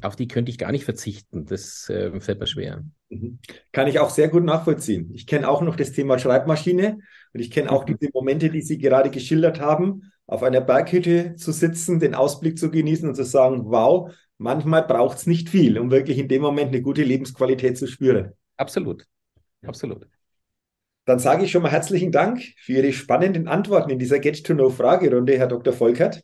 auf 0.00 0.16
die 0.16 0.26
könnte 0.26 0.50
ich 0.50 0.58
gar 0.58 0.72
nicht 0.72 0.84
verzichten. 0.84 1.44
Das 1.44 1.88
äh, 1.88 2.18
fällt 2.20 2.40
mir 2.40 2.46
schwer. 2.46 2.82
Mhm. 3.10 3.38
Kann 3.72 3.86
ich 3.86 3.98
auch 3.98 4.10
sehr 4.10 4.28
gut 4.28 4.44
nachvollziehen. 4.44 5.10
Ich 5.12 5.26
kenne 5.26 5.48
auch 5.48 5.62
noch 5.62 5.76
das 5.76 5.92
Thema 5.92 6.18
Schreibmaschine 6.18 6.98
und 7.32 7.40
ich 7.40 7.50
kenne 7.50 7.70
auch 7.70 7.86
mhm. 7.86 7.96
diese 7.98 8.10
Momente, 8.12 8.50
die 8.50 8.62
Sie 8.62 8.78
gerade 8.78 9.10
geschildert 9.10 9.60
haben, 9.60 10.12
auf 10.26 10.42
einer 10.42 10.62
Berghütte 10.62 11.34
zu 11.34 11.52
sitzen, 11.52 12.00
den 12.00 12.14
Ausblick 12.14 12.58
zu 12.58 12.70
genießen 12.70 13.08
und 13.08 13.14
zu 13.14 13.24
sagen, 13.24 13.64
wow, 13.66 14.10
manchmal 14.38 14.82
braucht 14.82 15.18
es 15.18 15.26
nicht 15.26 15.48
viel, 15.48 15.78
um 15.78 15.90
wirklich 15.90 16.18
in 16.18 16.28
dem 16.28 16.42
Moment 16.42 16.68
eine 16.68 16.82
gute 16.82 17.02
Lebensqualität 17.02 17.78
zu 17.78 17.86
spüren. 17.86 18.32
Absolut. 18.56 19.06
Absolut. 19.64 20.06
Dann 21.04 21.18
sage 21.18 21.44
ich 21.44 21.50
schon 21.50 21.62
mal 21.62 21.72
herzlichen 21.72 22.12
Dank 22.12 22.42
für 22.58 22.74
Ihre 22.74 22.92
spannenden 22.92 23.48
Antworten 23.48 23.90
in 23.90 23.98
dieser 23.98 24.20
Get-to-Know-Fragerunde, 24.20 25.36
Herr 25.38 25.48
Dr. 25.48 25.72
Volkert. 25.72 26.22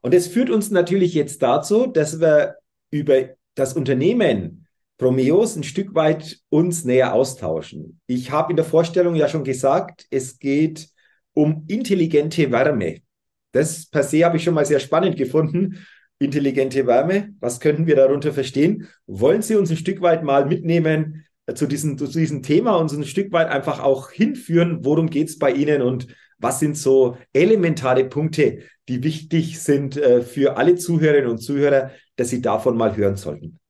Und 0.00 0.14
es 0.14 0.28
führt 0.28 0.50
uns 0.50 0.70
natürlich 0.70 1.14
jetzt 1.14 1.42
dazu, 1.42 1.86
dass 1.86 2.20
wir 2.20 2.56
über 2.90 3.30
das 3.54 3.74
Unternehmen 3.74 4.66
Promeos 4.98 5.56
ein 5.56 5.64
Stück 5.64 5.94
weit 5.94 6.38
uns 6.48 6.84
näher 6.84 7.14
austauschen. 7.14 8.00
Ich 8.06 8.30
habe 8.30 8.52
in 8.52 8.56
der 8.56 8.64
Vorstellung 8.64 9.16
ja 9.16 9.28
schon 9.28 9.42
gesagt, 9.42 10.06
es 10.10 10.38
geht 10.38 10.88
um 11.34 11.64
intelligente 11.66 12.50
Wärme. 12.52 13.00
Das 13.52 13.86
per 13.86 14.04
se 14.04 14.24
habe 14.24 14.36
ich 14.36 14.44
schon 14.44 14.54
mal 14.54 14.66
sehr 14.66 14.80
spannend 14.80 15.16
gefunden. 15.16 15.84
Intelligente 16.24 16.86
Wärme, 16.86 17.34
was 17.40 17.60
könnten 17.60 17.86
wir 17.86 17.96
darunter 17.96 18.32
verstehen? 18.32 18.88
Wollen 19.06 19.42
Sie 19.42 19.56
uns 19.56 19.70
ein 19.70 19.76
Stück 19.76 20.00
weit 20.00 20.22
mal 20.22 20.46
mitnehmen 20.46 21.24
zu 21.54 21.66
diesem, 21.66 21.98
zu 21.98 22.06
diesem 22.06 22.42
Thema 22.42 22.76
und 22.76 22.92
ein 22.92 23.04
Stück 23.04 23.32
weit 23.32 23.48
einfach 23.48 23.80
auch 23.80 24.10
hinführen, 24.10 24.84
worum 24.84 25.10
geht 25.10 25.28
es 25.28 25.38
bei 25.38 25.50
Ihnen 25.50 25.82
und 25.82 26.06
was 26.38 26.60
sind 26.60 26.76
so 26.76 27.16
elementare 27.32 28.04
Punkte, 28.04 28.60
die 28.88 29.02
wichtig 29.02 29.60
sind 29.60 29.96
äh, 29.96 30.22
für 30.22 30.56
alle 30.56 30.74
Zuhörerinnen 30.74 31.30
und 31.30 31.38
Zuhörer, 31.38 31.92
dass 32.16 32.30
sie 32.30 32.42
davon 32.42 32.76
mal 32.76 32.96
hören 32.96 33.16
sollten? 33.16 33.60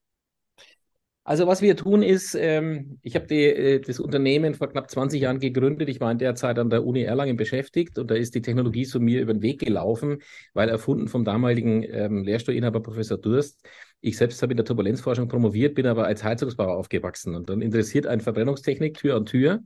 Also 1.25 1.47
was 1.47 1.62
wir 1.62 1.76
tun 1.76 2.02
ist, 2.02 2.35
ähm, 2.35 2.99
ich 3.00 3.14
habe 3.14 3.33
äh, 3.33 3.79
das 3.81 4.00
Unternehmen 4.00 4.55
vor 4.55 4.69
knapp 4.69 4.91
20 4.91 5.21
Jahren 5.21 5.38
gegründet. 5.38 5.88
Ich 5.88 6.00
war 6.00 6.11
in 6.11 6.19
der 6.19 6.35
Zeit 6.35 6.59
an 6.59 6.69
der 6.69 6.85
Uni 6.85 7.02
Erlangen 7.02 7.37
beschäftigt 7.37 7.97
und 7.99 8.11
da 8.11 8.17
ist 8.17 8.35
die 8.35 8.43
Technologie 8.43 8.85
zu 8.87 8.99
mir 8.99 9.21
über 9.21 9.33
den 9.33 9.41
Weg 9.41 9.61
gelaufen, 9.61 10.19
weil 10.52 10.69
erfunden 10.69 11.07
vom 11.07 11.25
damaligen 11.25 11.85
ähm, 11.85 12.25
Lehrstuhlinhaber 12.25 12.81
Professor 12.81 13.19
Durst. 13.19 13.64
Ich 14.00 14.17
selbst 14.17 14.43
habe 14.43 14.52
in 14.52 14.57
der 14.57 14.67
Turbulenzforschung 14.67 15.29
promoviert, 15.29 15.76
bin 15.76 15.87
aber 15.87 16.07
als 16.07 16.25
Heizungsbauer 16.25 16.76
aufgewachsen 16.76 17.37
und 17.37 17.49
dann 17.49 17.62
interessiert 17.62 18.09
ein 18.09 18.21
Verbrennungstechnik 18.21 18.99
Tür 18.99 19.14
an 19.14 19.25
Tür. 19.26 19.62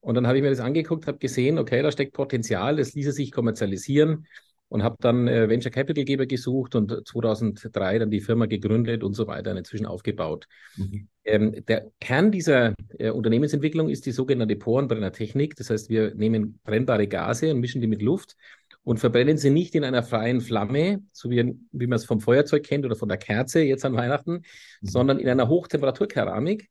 Und 0.00 0.16
dann 0.16 0.26
habe 0.26 0.36
ich 0.36 0.42
mir 0.42 0.50
das 0.50 0.60
angeguckt, 0.60 1.06
habe 1.06 1.18
gesehen, 1.18 1.58
okay, 1.58 1.80
da 1.80 1.90
steckt 1.90 2.12
Potenzial, 2.12 2.76
das 2.76 2.92
ließe 2.92 3.12
sich 3.12 3.32
kommerzialisieren 3.32 4.26
und 4.72 4.82
habe 4.82 4.96
dann 5.00 5.28
äh, 5.28 5.50
Venture 5.50 5.70
Capital 5.70 6.04
Geber 6.04 6.24
gesucht 6.24 6.74
und 6.74 7.06
2003 7.06 7.98
dann 7.98 8.10
die 8.10 8.22
Firma 8.22 8.46
gegründet 8.46 9.04
und 9.04 9.12
so 9.12 9.26
weiter, 9.26 9.54
inzwischen 9.54 9.84
aufgebaut. 9.84 10.48
Mhm. 10.78 11.08
Ähm, 11.24 11.64
der 11.68 11.90
Kern 12.00 12.32
dieser 12.32 12.72
äh, 12.98 13.10
Unternehmensentwicklung 13.10 13.90
ist 13.90 14.06
die 14.06 14.12
sogenannte 14.12 14.56
Porenbrennertechnik. 14.56 15.56
Das 15.56 15.68
heißt, 15.68 15.90
wir 15.90 16.14
nehmen 16.14 16.58
brennbare 16.64 17.06
Gase 17.06 17.50
und 17.50 17.60
mischen 17.60 17.82
die 17.82 17.86
mit 17.86 18.00
Luft 18.00 18.34
und 18.82 18.98
verbrennen 18.98 19.36
sie 19.36 19.50
nicht 19.50 19.74
in 19.74 19.84
einer 19.84 20.02
freien 20.02 20.40
Flamme, 20.40 21.02
so 21.12 21.28
wie, 21.28 21.54
wie 21.70 21.86
man 21.86 21.96
es 21.96 22.06
vom 22.06 22.20
Feuerzeug 22.22 22.62
kennt 22.62 22.86
oder 22.86 22.96
von 22.96 23.10
der 23.10 23.18
Kerze 23.18 23.60
jetzt 23.60 23.84
an 23.84 23.92
Weihnachten, 23.92 24.32
mhm. 24.32 24.86
sondern 24.86 25.18
in 25.18 25.28
einer 25.28 25.48
Hochtemperaturkeramik. 25.48 26.70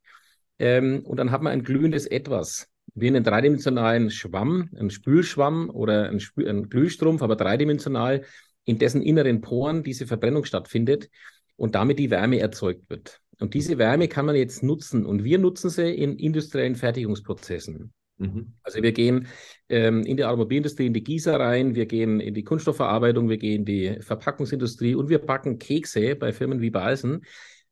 Ähm, 0.57 1.01
und 1.05 1.17
dann 1.17 1.29
hat 1.29 1.43
man 1.43 1.53
ein 1.53 1.61
glühendes 1.61 2.07
Etwas 2.07 2.67
wie 2.93 3.07
einen 3.07 3.23
dreidimensionalen 3.23 4.11
Schwamm, 4.11 4.69
einen 4.77 4.89
Spülschwamm 4.89 5.69
oder 5.69 6.09
einen, 6.09 6.19
Spül 6.19 6.47
einen 6.47 6.69
Glühstrumpf, 6.69 7.21
aber 7.21 7.35
dreidimensional, 7.35 8.23
in 8.65 8.77
dessen 8.77 9.01
inneren 9.01 9.41
Poren 9.41 9.83
diese 9.83 10.05
Verbrennung 10.05 10.43
stattfindet 10.45 11.09
und 11.55 11.75
damit 11.75 11.99
die 11.99 12.11
Wärme 12.11 12.39
erzeugt 12.39 12.89
wird. 12.89 13.19
Und 13.39 13.53
diese 13.53 13.77
Wärme 13.77 14.07
kann 14.07 14.25
man 14.25 14.35
jetzt 14.35 14.61
nutzen 14.61 15.05
und 15.05 15.23
wir 15.23 15.39
nutzen 15.39 15.69
sie 15.69 15.89
in 15.89 16.17
industriellen 16.17 16.75
Fertigungsprozessen. 16.75 17.91
Mhm. 18.17 18.53
Also 18.61 18.83
wir 18.83 18.91
gehen 18.91 19.27
ähm, 19.67 20.03
in 20.03 20.15
die 20.15 20.25
Automobilindustrie, 20.25 20.85
in 20.85 20.93
die 20.93 21.03
Gießereien, 21.03 21.73
wir 21.73 21.87
gehen 21.87 22.19
in 22.19 22.35
die 22.35 22.43
Kunststoffverarbeitung, 22.43 23.29
wir 23.29 23.37
gehen 23.37 23.61
in 23.61 23.65
die 23.65 23.97
Verpackungsindustrie 23.99 24.93
und 24.93 25.09
wir 25.09 25.19
backen 25.19 25.57
Kekse 25.57 26.15
bei 26.15 26.31
Firmen 26.31 26.61
wie 26.61 26.69
Balsen, 26.69 27.21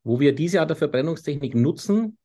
wo 0.04 0.20
wir 0.20 0.34
diese 0.34 0.62
Art 0.62 0.72
der 0.72 0.78
Verbrennungstechnik 0.78 1.54
nutzen 1.54 2.18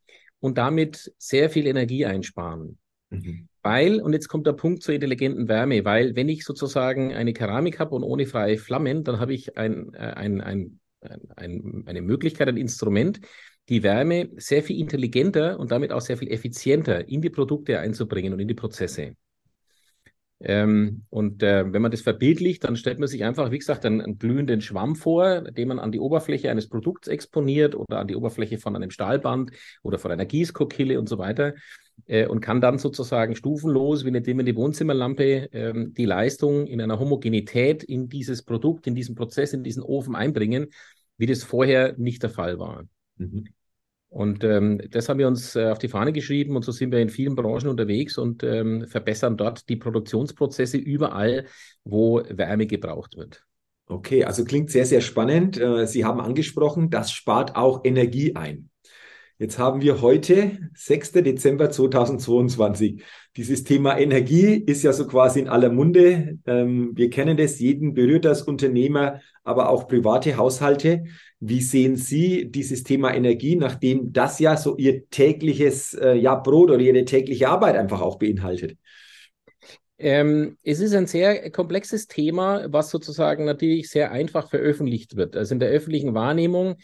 und 0.44 0.58
damit 0.58 1.10
sehr 1.16 1.48
viel 1.48 1.66
Energie 1.66 2.04
einsparen. 2.04 2.76
Mhm. 3.08 3.48
Weil, 3.62 4.02
und 4.02 4.12
jetzt 4.12 4.28
kommt 4.28 4.46
der 4.46 4.52
Punkt 4.52 4.82
zur 4.82 4.92
intelligenten 4.92 5.48
Wärme, 5.48 5.86
weil 5.86 6.16
wenn 6.16 6.28
ich 6.28 6.44
sozusagen 6.44 7.14
eine 7.14 7.32
Keramik 7.32 7.78
habe 7.78 7.94
und 7.94 8.02
ohne 8.02 8.26
freie 8.26 8.58
Flammen, 8.58 9.04
dann 9.04 9.20
habe 9.20 9.32
ich 9.32 9.56
ein, 9.56 9.94
äh, 9.94 10.00
ein, 10.00 10.42
ein, 10.42 10.80
ein, 11.34 11.84
eine 11.86 12.02
Möglichkeit, 12.02 12.48
ein 12.48 12.58
Instrument, 12.58 13.20
die 13.70 13.82
Wärme 13.82 14.32
sehr 14.36 14.62
viel 14.62 14.78
intelligenter 14.78 15.58
und 15.58 15.70
damit 15.70 15.92
auch 15.92 16.02
sehr 16.02 16.18
viel 16.18 16.30
effizienter 16.30 17.08
in 17.08 17.22
die 17.22 17.30
Produkte 17.30 17.80
einzubringen 17.80 18.34
und 18.34 18.38
in 18.38 18.48
die 18.48 18.52
Prozesse. 18.52 19.16
Ähm, 20.40 21.04
und 21.10 21.42
äh, 21.42 21.72
wenn 21.72 21.80
man 21.80 21.90
das 21.90 22.00
verbildlicht, 22.02 22.64
dann 22.64 22.76
stellt 22.76 22.98
man 22.98 23.08
sich 23.08 23.24
einfach, 23.24 23.50
wie 23.50 23.58
gesagt, 23.58 23.86
einen, 23.86 24.00
einen, 24.00 24.18
glühenden 24.18 24.60
Schwamm 24.60 24.96
vor, 24.96 25.42
den 25.42 25.68
man 25.68 25.78
an 25.78 25.92
die 25.92 26.00
Oberfläche 26.00 26.50
eines 26.50 26.68
Produkts 26.68 27.08
exponiert 27.08 27.74
oder 27.74 27.98
an 27.98 28.08
die 28.08 28.16
Oberfläche 28.16 28.58
von 28.58 28.74
einem 28.74 28.90
Stahlband 28.90 29.52
oder 29.82 29.98
von 29.98 30.10
einer 30.10 30.26
Gießkokille 30.26 30.98
und 30.98 31.08
so 31.08 31.18
weiter 31.18 31.54
äh, 32.06 32.26
und 32.26 32.40
kann 32.40 32.60
dann 32.60 32.78
sozusagen 32.78 33.36
stufenlos, 33.36 34.04
wie 34.04 34.08
eine 34.08 34.22
dämmende 34.22 34.54
Wohnzimmerlampe, 34.56 35.52
äh, 35.52 35.72
die 35.90 36.04
Leistung 36.04 36.66
in 36.66 36.80
einer 36.80 36.98
Homogenität 36.98 37.84
in 37.84 38.08
dieses 38.08 38.42
Produkt, 38.42 38.86
in 38.86 38.94
diesen 38.94 39.14
Prozess, 39.14 39.52
in 39.52 39.62
diesen 39.62 39.82
Ofen 39.82 40.14
einbringen, 40.14 40.66
wie 41.16 41.26
das 41.26 41.44
vorher 41.44 41.94
nicht 41.96 42.22
der 42.22 42.30
Fall 42.30 42.58
war. 42.58 42.84
Mhm. 43.16 43.46
Und 44.14 44.44
ähm, 44.44 44.80
das 44.90 45.08
haben 45.08 45.18
wir 45.18 45.26
uns 45.26 45.56
äh, 45.56 45.70
auf 45.70 45.80
die 45.80 45.88
Fahne 45.88 46.12
geschrieben 46.12 46.54
und 46.54 46.64
so 46.64 46.70
sind 46.70 46.92
wir 46.92 47.00
in 47.00 47.08
vielen 47.08 47.34
Branchen 47.34 47.66
unterwegs 47.66 48.16
und 48.16 48.44
ähm, 48.44 48.86
verbessern 48.86 49.36
dort 49.36 49.68
die 49.68 49.74
Produktionsprozesse 49.74 50.76
überall, 50.76 51.46
wo 51.82 52.22
Wärme 52.28 52.68
gebraucht 52.68 53.16
wird. 53.16 53.42
Okay, 53.86 54.22
also 54.24 54.44
klingt 54.44 54.70
sehr, 54.70 54.86
sehr 54.86 55.00
spannend. 55.00 55.60
Äh, 55.60 55.88
Sie 55.88 56.04
haben 56.04 56.20
angesprochen, 56.20 56.90
das 56.90 57.10
spart 57.10 57.56
auch 57.56 57.80
Energie 57.82 58.36
ein. 58.36 58.70
Jetzt 59.38 59.58
haben 59.58 59.82
wir 59.82 60.00
heute, 60.00 60.58
6. 60.74 61.12
Dezember 61.12 61.68
2022. 61.68 63.02
Dieses 63.36 63.64
Thema 63.64 63.98
Energie 63.98 64.54
ist 64.54 64.84
ja 64.84 64.92
so 64.92 65.08
quasi 65.08 65.40
in 65.40 65.48
aller 65.48 65.70
Munde. 65.70 66.38
Ähm, 66.46 66.92
wir 66.94 67.10
kennen 67.10 67.36
das, 67.36 67.58
jeden 67.58 67.94
berührt 67.94 68.24
das 68.24 68.42
Unternehmer, 68.42 69.20
aber 69.42 69.70
auch 69.70 69.88
private 69.88 70.36
Haushalte. 70.36 71.06
Wie 71.40 71.60
sehen 71.60 71.96
Sie 71.96 72.48
dieses 72.48 72.84
Thema 72.84 73.12
Energie, 73.12 73.56
nachdem 73.56 74.12
das 74.12 74.38
ja 74.38 74.56
so 74.56 74.76
Ihr 74.76 75.08
tägliches 75.08 75.94
äh, 75.94 76.14
ja, 76.14 76.36
Brot 76.36 76.70
oder 76.70 76.80
Ihre 76.80 77.04
tägliche 77.04 77.48
Arbeit 77.48 77.74
einfach 77.74 78.02
auch 78.02 78.20
beinhaltet? 78.20 78.78
Ähm, 79.98 80.58
es 80.62 80.78
ist 80.78 80.94
ein 80.94 81.08
sehr 81.08 81.50
komplexes 81.50 82.06
Thema, 82.06 82.66
was 82.72 82.90
sozusagen 82.90 83.44
natürlich 83.44 83.90
sehr 83.90 84.12
einfach 84.12 84.48
veröffentlicht 84.48 85.16
wird. 85.16 85.36
Also 85.36 85.54
in 85.54 85.60
der 85.60 85.70
öffentlichen 85.70 86.14
Wahrnehmung 86.14 86.76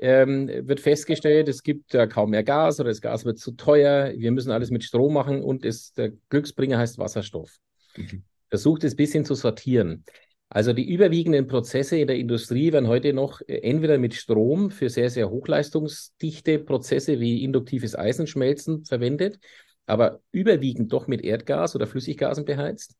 ähm, 0.00 0.48
wird 0.48 0.80
festgestellt, 0.80 1.48
es 1.48 1.62
gibt 1.62 1.94
äh, 1.94 2.06
kaum 2.06 2.30
mehr 2.30 2.44
Gas 2.44 2.78
oder 2.80 2.88
das 2.88 3.00
Gas 3.00 3.24
wird 3.24 3.38
zu 3.38 3.52
teuer, 3.52 4.12
wir 4.16 4.30
müssen 4.30 4.50
alles 4.50 4.70
mit 4.70 4.84
Strom 4.84 5.14
machen 5.14 5.42
und 5.42 5.64
es, 5.64 5.92
der 5.92 6.12
Glücksbringer 6.28 6.78
heißt 6.78 6.98
Wasserstoff. 6.98 7.56
Mhm. 7.96 8.22
Versucht 8.48 8.84
es 8.84 8.94
ein 8.94 8.96
bisschen 8.96 9.24
zu 9.24 9.34
sortieren. 9.34 10.04
Also 10.50 10.72
die 10.72 10.88
überwiegenden 10.88 11.46
Prozesse 11.46 11.98
in 11.98 12.06
der 12.06 12.16
Industrie 12.16 12.72
werden 12.72 12.88
heute 12.88 13.12
noch 13.12 13.40
äh, 13.42 13.58
entweder 13.58 13.98
mit 13.98 14.14
Strom 14.14 14.70
für 14.70 14.88
sehr, 14.88 15.10
sehr 15.10 15.30
hochleistungsdichte 15.30 16.58
Prozesse 16.60 17.20
wie 17.20 17.44
induktives 17.44 17.94
Eisenschmelzen 17.94 18.84
verwendet, 18.84 19.38
aber 19.86 20.20
überwiegend 20.32 20.92
doch 20.92 21.06
mit 21.06 21.22
Erdgas 21.22 21.74
oder 21.74 21.86
Flüssiggasen 21.86 22.44
beheizt. 22.44 22.94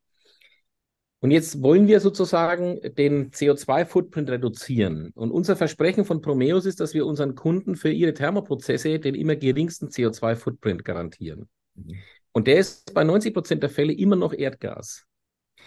Und 1.20 1.32
jetzt 1.32 1.62
wollen 1.62 1.88
wir 1.88 1.98
sozusagen 1.98 2.80
den 2.96 3.32
CO2-Footprint 3.32 4.30
reduzieren. 4.30 5.10
Und 5.14 5.32
unser 5.32 5.56
Versprechen 5.56 6.04
von 6.04 6.20
Promeus 6.20 6.64
ist, 6.64 6.78
dass 6.78 6.94
wir 6.94 7.06
unseren 7.06 7.34
Kunden 7.34 7.74
für 7.74 7.90
ihre 7.90 8.14
Thermoprozesse 8.14 9.00
den 9.00 9.16
immer 9.16 9.34
geringsten 9.34 9.88
CO2-Footprint 9.88 10.84
garantieren. 10.84 11.48
Mhm. 11.74 11.96
Und 12.32 12.46
der 12.46 12.58
ist 12.58 12.94
bei 12.94 13.02
90 13.02 13.34
Prozent 13.34 13.62
der 13.64 13.70
Fälle 13.70 13.92
immer 13.92 14.14
noch 14.14 14.32
Erdgas. 14.32 15.06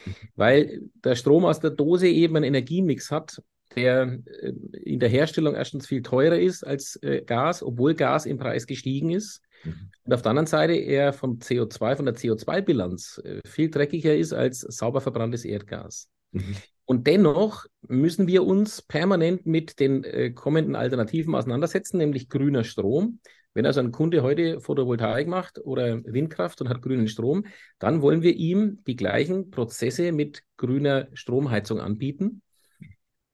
Mhm. 0.05 0.15
Weil 0.35 0.81
der 1.03 1.15
Strom 1.15 1.43
aus 1.43 1.59
der 1.59 1.71
Dose 1.71 2.07
eben 2.07 2.37
einen 2.37 2.45
Energiemix 2.45 3.11
hat, 3.11 3.41
der 3.75 4.19
äh, 4.25 4.53
in 4.83 4.99
der 4.99 5.09
Herstellung 5.09 5.55
erstens 5.55 5.87
viel 5.87 6.01
teurer 6.01 6.39
ist 6.39 6.63
als 6.63 6.97
äh, 6.97 7.21
Gas, 7.21 7.63
obwohl 7.63 7.95
Gas 7.95 8.25
im 8.25 8.37
Preis 8.37 8.67
gestiegen 8.67 9.11
ist. 9.11 9.41
Mhm. 9.63 9.89
Und 10.03 10.13
auf 10.13 10.21
der 10.21 10.31
anderen 10.31 10.47
Seite 10.47 10.73
er 10.73 11.13
vom 11.13 11.39
CO2, 11.39 11.95
von 11.95 12.05
der 12.05 12.15
CO2-Bilanz 12.15 13.21
äh, 13.23 13.39
viel 13.47 13.69
dreckiger 13.69 14.15
ist 14.15 14.33
als 14.33 14.61
sauber 14.61 15.01
verbranntes 15.01 15.45
Erdgas. 15.45 16.09
Mhm. 16.31 16.55
Und 16.85 17.07
dennoch 17.07 17.65
müssen 17.87 18.27
wir 18.27 18.43
uns 18.43 18.81
permanent 18.81 19.45
mit 19.45 19.79
den 19.79 20.35
kommenden 20.35 20.75
Alternativen 20.75 21.35
auseinandersetzen, 21.35 21.99
nämlich 21.99 22.27
grüner 22.27 22.65
Strom. 22.65 23.19
Wenn 23.53 23.65
also 23.65 23.79
ein 23.79 23.91
Kunde 23.93 24.23
heute 24.23 24.59
Photovoltaik 24.59 25.27
macht 25.27 25.59
oder 25.59 26.03
Windkraft 26.03 26.59
und 26.59 26.67
hat 26.67 26.81
grünen 26.81 27.07
Strom, 27.07 27.45
dann 27.79 28.01
wollen 28.01 28.23
wir 28.23 28.35
ihm 28.35 28.81
die 28.87 28.97
gleichen 28.97 29.51
Prozesse 29.51 30.11
mit 30.11 30.43
grüner 30.57 31.07
Stromheizung 31.13 31.79
anbieten. 31.79 32.41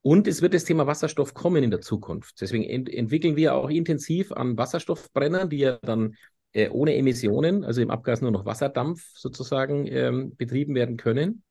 Und 0.02 0.28
es 0.28 0.42
wird 0.42 0.54
das 0.54 0.64
Thema 0.64 0.88
Wasserstoff 0.88 1.34
kommen 1.34 1.64
in 1.64 1.72
der 1.72 1.82
Zukunft. 1.82 2.40
Deswegen 2.40 2.64
ent 2.64 2.90
entwickeln 2.90 3.36
wir 3.36 3.56
auch 3.56 3.70
intensiv 3.70 4.32
an 4.32 4.58
Wasserstoffbrennern, 4.58 5.50
die 5.50 5.58
ja 5.58 5.80
dann 5.82 6.16
äh, 6.54 6.70
ohne 6.70 6.96
Emissionen, 6.96 7.64
also 7.64 7.82
im 7.82 7.92
Abgas 7.92 8.22
nur 8.22 8.32
noch 8.32 8.46
Wasserdampf 8.46 9.04
sozusagen 9.14 9.86
ähm, 9.88 10.36
betrieben 10.38 10.76
werden 10.76 10.98
können. 10.98 11.44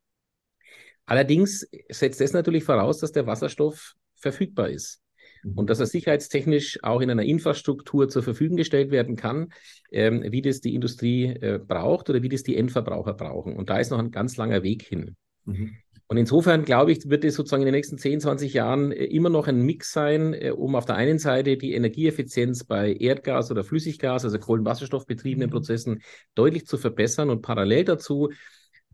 Allerdings 1.05 1.69
setzt 1.89 2.21
das 2.21 2.33
natürlich 2.33 2.65
voraus, 2.65 2.99
dass 2.99 3.13
der 3.13 3.27
Wasserstoff 3.27 3.95
verfügbar 4.17 4.71
ist. 4.71 5.03
und 5.45 5.65
mhm. 5.65 5.67
dass 5.67 5.79
er 5.79 5.87
sicherheitstechnisch 5.87 6.83
auch 6.83 7.01
in 7.01 7.11
einer 7.11 7.23
Infrastruktur 7.23 8.09
zur 8.09 8.23
Verfügung 8.23 8.57
gestellt 8.57 8.91
werden 8.91 9.15
kann, 9.15 9.53
ähm, 9.93 10.25
wie 10.33 10.43
das 10.43 10.61
die 10.61 10.75
Industrie 10.75 11.27
äh, 11.27 11.61
braucht 11.65 12.11
oder 12.11 12.23
wie 12.23 12.29
das 12.29 12.43
die 12.43 12.57
Endverbraucher 12.57 13.15
brauchen. 13.15 13.55
Und 13.55 13.71
da 13.71 13.79
ist 13.79 13.91
noch 13.91 13.99
ein 13.99 14.11
ganz 14.11 14.37
langer 14.37 14.63
Weg 14.65 14.83
hin. 14.83 15.17
Mhm. 15.45 15.77
Und 16.09 16.19
insofern 16.19 16.65
glaube 16.65 16.93
ich, 16.93 17.09
wird 17.09 17.25
es 17.25 17.35
sozusagen 17.35 17.63
in 17.63 17.67
den 17.67 17.75
nächsten 17.75 17.99
10, 17.99 18.21
20 18.21 18.55
Jahren 18.55 18.93
äh, 18.93 19.05
immer 19.05 19.29
noch 19.29 19.49
ein 19.49 19.63
Mix 19.63 19.93
sein, 19.93 20.35
äh, 20.35 20.51
um 20.51 20.77
auf 20.77 20.85
der 20.85 20.95
einen 20.95 21.19
Seite 21.19 21.57
die 21.57 21.75
Energieeffizienz 21.75 22.65
bei 22.65 22.93
Erdgas 22.93 23.51
oder 23.51 23.65
Flüssiggas, 23.65 24.25
also 24.25 24.39
Kohlenwasserstoffbetriebenen 24.39 25.51
mhm. 25.51 25.53
Prozessen, 25.53 26.03
deutlich 26.35 26.67
zu 26.67 26.79
verbessern 26.79 27.31
und 27.31 27.43
parallel 27.43 27.85
dazu 27.85 28.31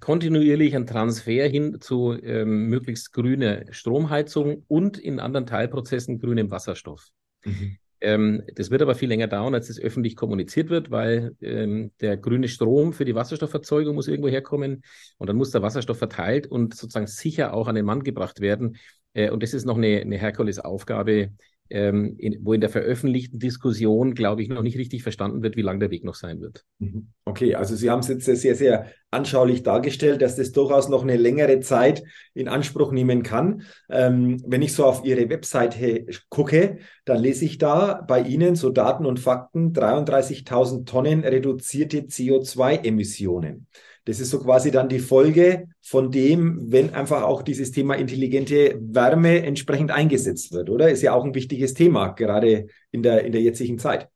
kontinuierlich 0.00 0.74
einen 0.74 0.86
Transfer 0.86 1.46
hin 1.46 1.80
zu 1.80 2.12
ähm, 2.22 2.66
möglichst 2.66 3.12
grüner 3.12 3.66
Stromheizung 3.70 4.64
und 4.66 4.98
in 4.98 5.20
anderen 5.20 5.46
Teilprozessen 5.46 6.18
grünem 6.18 6.50
Wasserstoff. 6.50 7.08
Mhm. 7.44 7.76
Ähm, 8.02 8.42
das 8.56 8.70
wird 8.72 8.82
aber 8.82 8.96
viel 8.96 9.08
länger 9.08 9.28
dauern, 9.28 9.54
als 9.54 9.70
es 9.70 9.78
öffentlich 9.78 10.16
kommuniziert 10.16 10.70
wird, 10.70 10.90
weil 10.90 11.36
ähm, 11.40 11.92
der 12.00 12.16
grüne 12.16 12.48
Strom 12.48 12.92
für 12.92 13.04
die 13.04 13.14
Wasserstoffverzeugung 13.14 13.94
muss 13.94 14.08
irgendwo 14.08 14.28
herkommen 14.28 14.82
und 15.18 15.28
dann 15.28 15.36
muss 15.36 15.52
der 15.52 15.62
Wasserstoff 15.62 15.98
verteilt 15.98 16.48
und 16.48 16.74
sozusagen 16.74 17.06
sicher 17.06 17.54
auch 17.54 17.68
an 17.68 17.76
den 17.76 17.84
Mann 17.84 18.02
gebracht 18.02 18.40
werden. 18.40 18.76
Äh, 19.14 19.30
und 19.30 19.44
das 19.44 19.54
ist 19.54 19.66
noch 19.66 19.76
eine, 19.76 20.00
eine 20.00 20.18
Herkulesaufgabe, 20.18 21.30
ähm, 21.72 22.16
in, 22.18 22.38
wo 22.42 22.52
in 22.52 22.60
der 22.60 22.68
veröffentlichten 22.68 23.38
Diskussion, 23.38 24.14
glaube 24.14 24.42
ich, 24.42 24.48
noch 24.48 24.62
nicht 24.62 24.76
richtig 24.76 25.02
verstanden 25.02 25.42
wird, 25.42 25.56
wie 25.56 25.62
lang 25.62 25.80
der 25.80 25.90
Weg 25.90 26.04
noch 26.04 26.14
sein 26.14 26.40
wird. 26.40 26.64
Mhm. 26.78 27.08
Okay, 27.24 27.54
also 27.54 27.74
Sie 27.74 27.90
haben 27.90 28.00
es 28.00 28.08
jetzt 28.08 28.26
sehr, 28.26 28.54
sehr 28.54 28.86
anschaulich 29.10 29.62
dargestellt, 29.62 30.20
dass 30.20 30.36
das 30.36 30.52
durchaus 30.52 30.88
noch 30.88 31.02
eine 31.02 31.16
längere 31.16 31.60
Zeit 31.60 32.02
in 32.34 32.48
Anspruch 32.48 32.92
nehmen 32.92 33.22
kann. 33.22 33.62
Ähm, 33.88 34.42
wenn 34.46 34.62
ich 34.62 34.74
so 34.74 34.84
auf 34.84 35.04
Ihre 35.04 35.30
Webseite 35.30 36.06
gucke, 36.28 36.78
dann 37.06 37.22
lese 37.22 37.46
ich 37.46 37.56
da 37.56 38.04
bei 38.06 38.20
Ihnen 38.20 38.54
so 38.54 38.68
Daten 38.68 39.06
und 39.06 39.18
Fakten 39.18 39.72
33.000 39.72 40.84
Tonnen 40.84 41.20
reduzierte 41.24 42.02
CO2-Emissionen. 42.02 43.66
Das 44.04 44.18
ist 44.18 44.30
so 44.30 44.40
quasi 44.40 44.70
dann 44.70 44.88
die 44.88 44.98
Folge 44.98 45.68
von 45.80 46.10
dem, 46.10 46.72
wenn 46.72 46.92
einfach 46.92 47.22
auch 47.22 47.42
dieses 47.42 47.70
Thema 47.70 47.94
intelligente 47.94 48.76
Wärme 48.80 49.44
entsprechend 49.44 49.92
eingesetzt 49.92 50.52
wird, 50.52 50.70
oder? 50.70 50.90
Ist 50.90 51.02
ja 51.02 51.12
auch 51.12 51.24
ein 51.24 51.34
wichtiges 51.34 51.74
Thema, 51.74 52.08
gerade 52.08 52.66
in 52.90 53.02
der, 53.02 53.24
in 53.24 53.32
der 53.32 53.42
jetzigen 53.42 53.78
Zeit. 53.78 54.08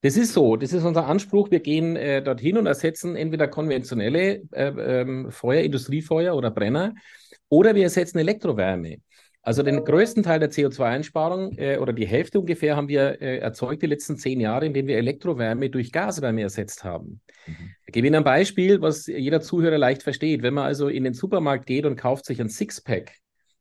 Das 0.00 0.16
ist 0.16 0.32
so, 0.32 0.56
das 0.56 0.72
ist 0.72 0.82
unser 0.82 1.06
Anspruch. 1.06 1.50
Wir 1.50 1.60
gehen 1.60 1.94
äh, 1.94 2.22
dorthin 2.22 2.56
und 2.56 2.66
ersetzen 2.66 3.14
entweder 3.14 3.46
konventionelle 3.48 4.42
äh, 4.50 5.00
ähm, 5.00 5.30
Feuer, 5.30 5.62
Industriefeuer 5.62 6.34
oder 6.34 6.50
Brenner, 6.50 6.94
oder 7.48 7.74
wir 7.74 7.84
ersetzen 7.84 8.18
Elektrowärme. 8.18 8.96
Also 9.44 9.64
den 9.64 9.84
größten 9.84 10.22
Teil 10.22 10.38
der 10.38 10.52
CO2-Einsparung 10.52 11.58
äh, 11.58 11.78
oder 11.78 11.92
die 11.92 12.06
Hälfte 12.06 12.38
ungefähr 12.38 12.76
haben 12.76 12.86
wir 12.86 13.20
äh, 13.20 13.38
erzeugt 13.38 13.82
die 13.82 13.86
letzten 13.86 14.16
zehn 14.16 14.40
Jahre, 14.40 14.66
indem 14.66 14.86
wir 14.86 14.96
Elektrowärme 14.96 15.68
durch 15.68 15.90
Gaswärme 15.90 16.42
ersetzt 16.42 16.84
haben. 16.84 17.20
Mhm. 17.48 17.70
Ich 17.86 17.92
gebe 17.92 18.06
Ihnen 18.06 18.16
ein 18.16 18.24
Beispiel, 18.24 18.80
was 18.80 19.06
jeder 19.08 19.40
Zuhörer 19.40 19.78
leicht 19.78 20.04
versteht. 20.04 20.42
Wenn 20.42 20.54
man 20.54 20.64
also 20.64 20.86
in 20.86 21.02
den 21.02 21.14
Supermarkt 21.14 21.66
geht 21.66 21.86
und 21.86 21.96
kauft 21.96 22.24
sich 22.24 22.40
ein 22.40 22.48
Sixpack 22.48 23.16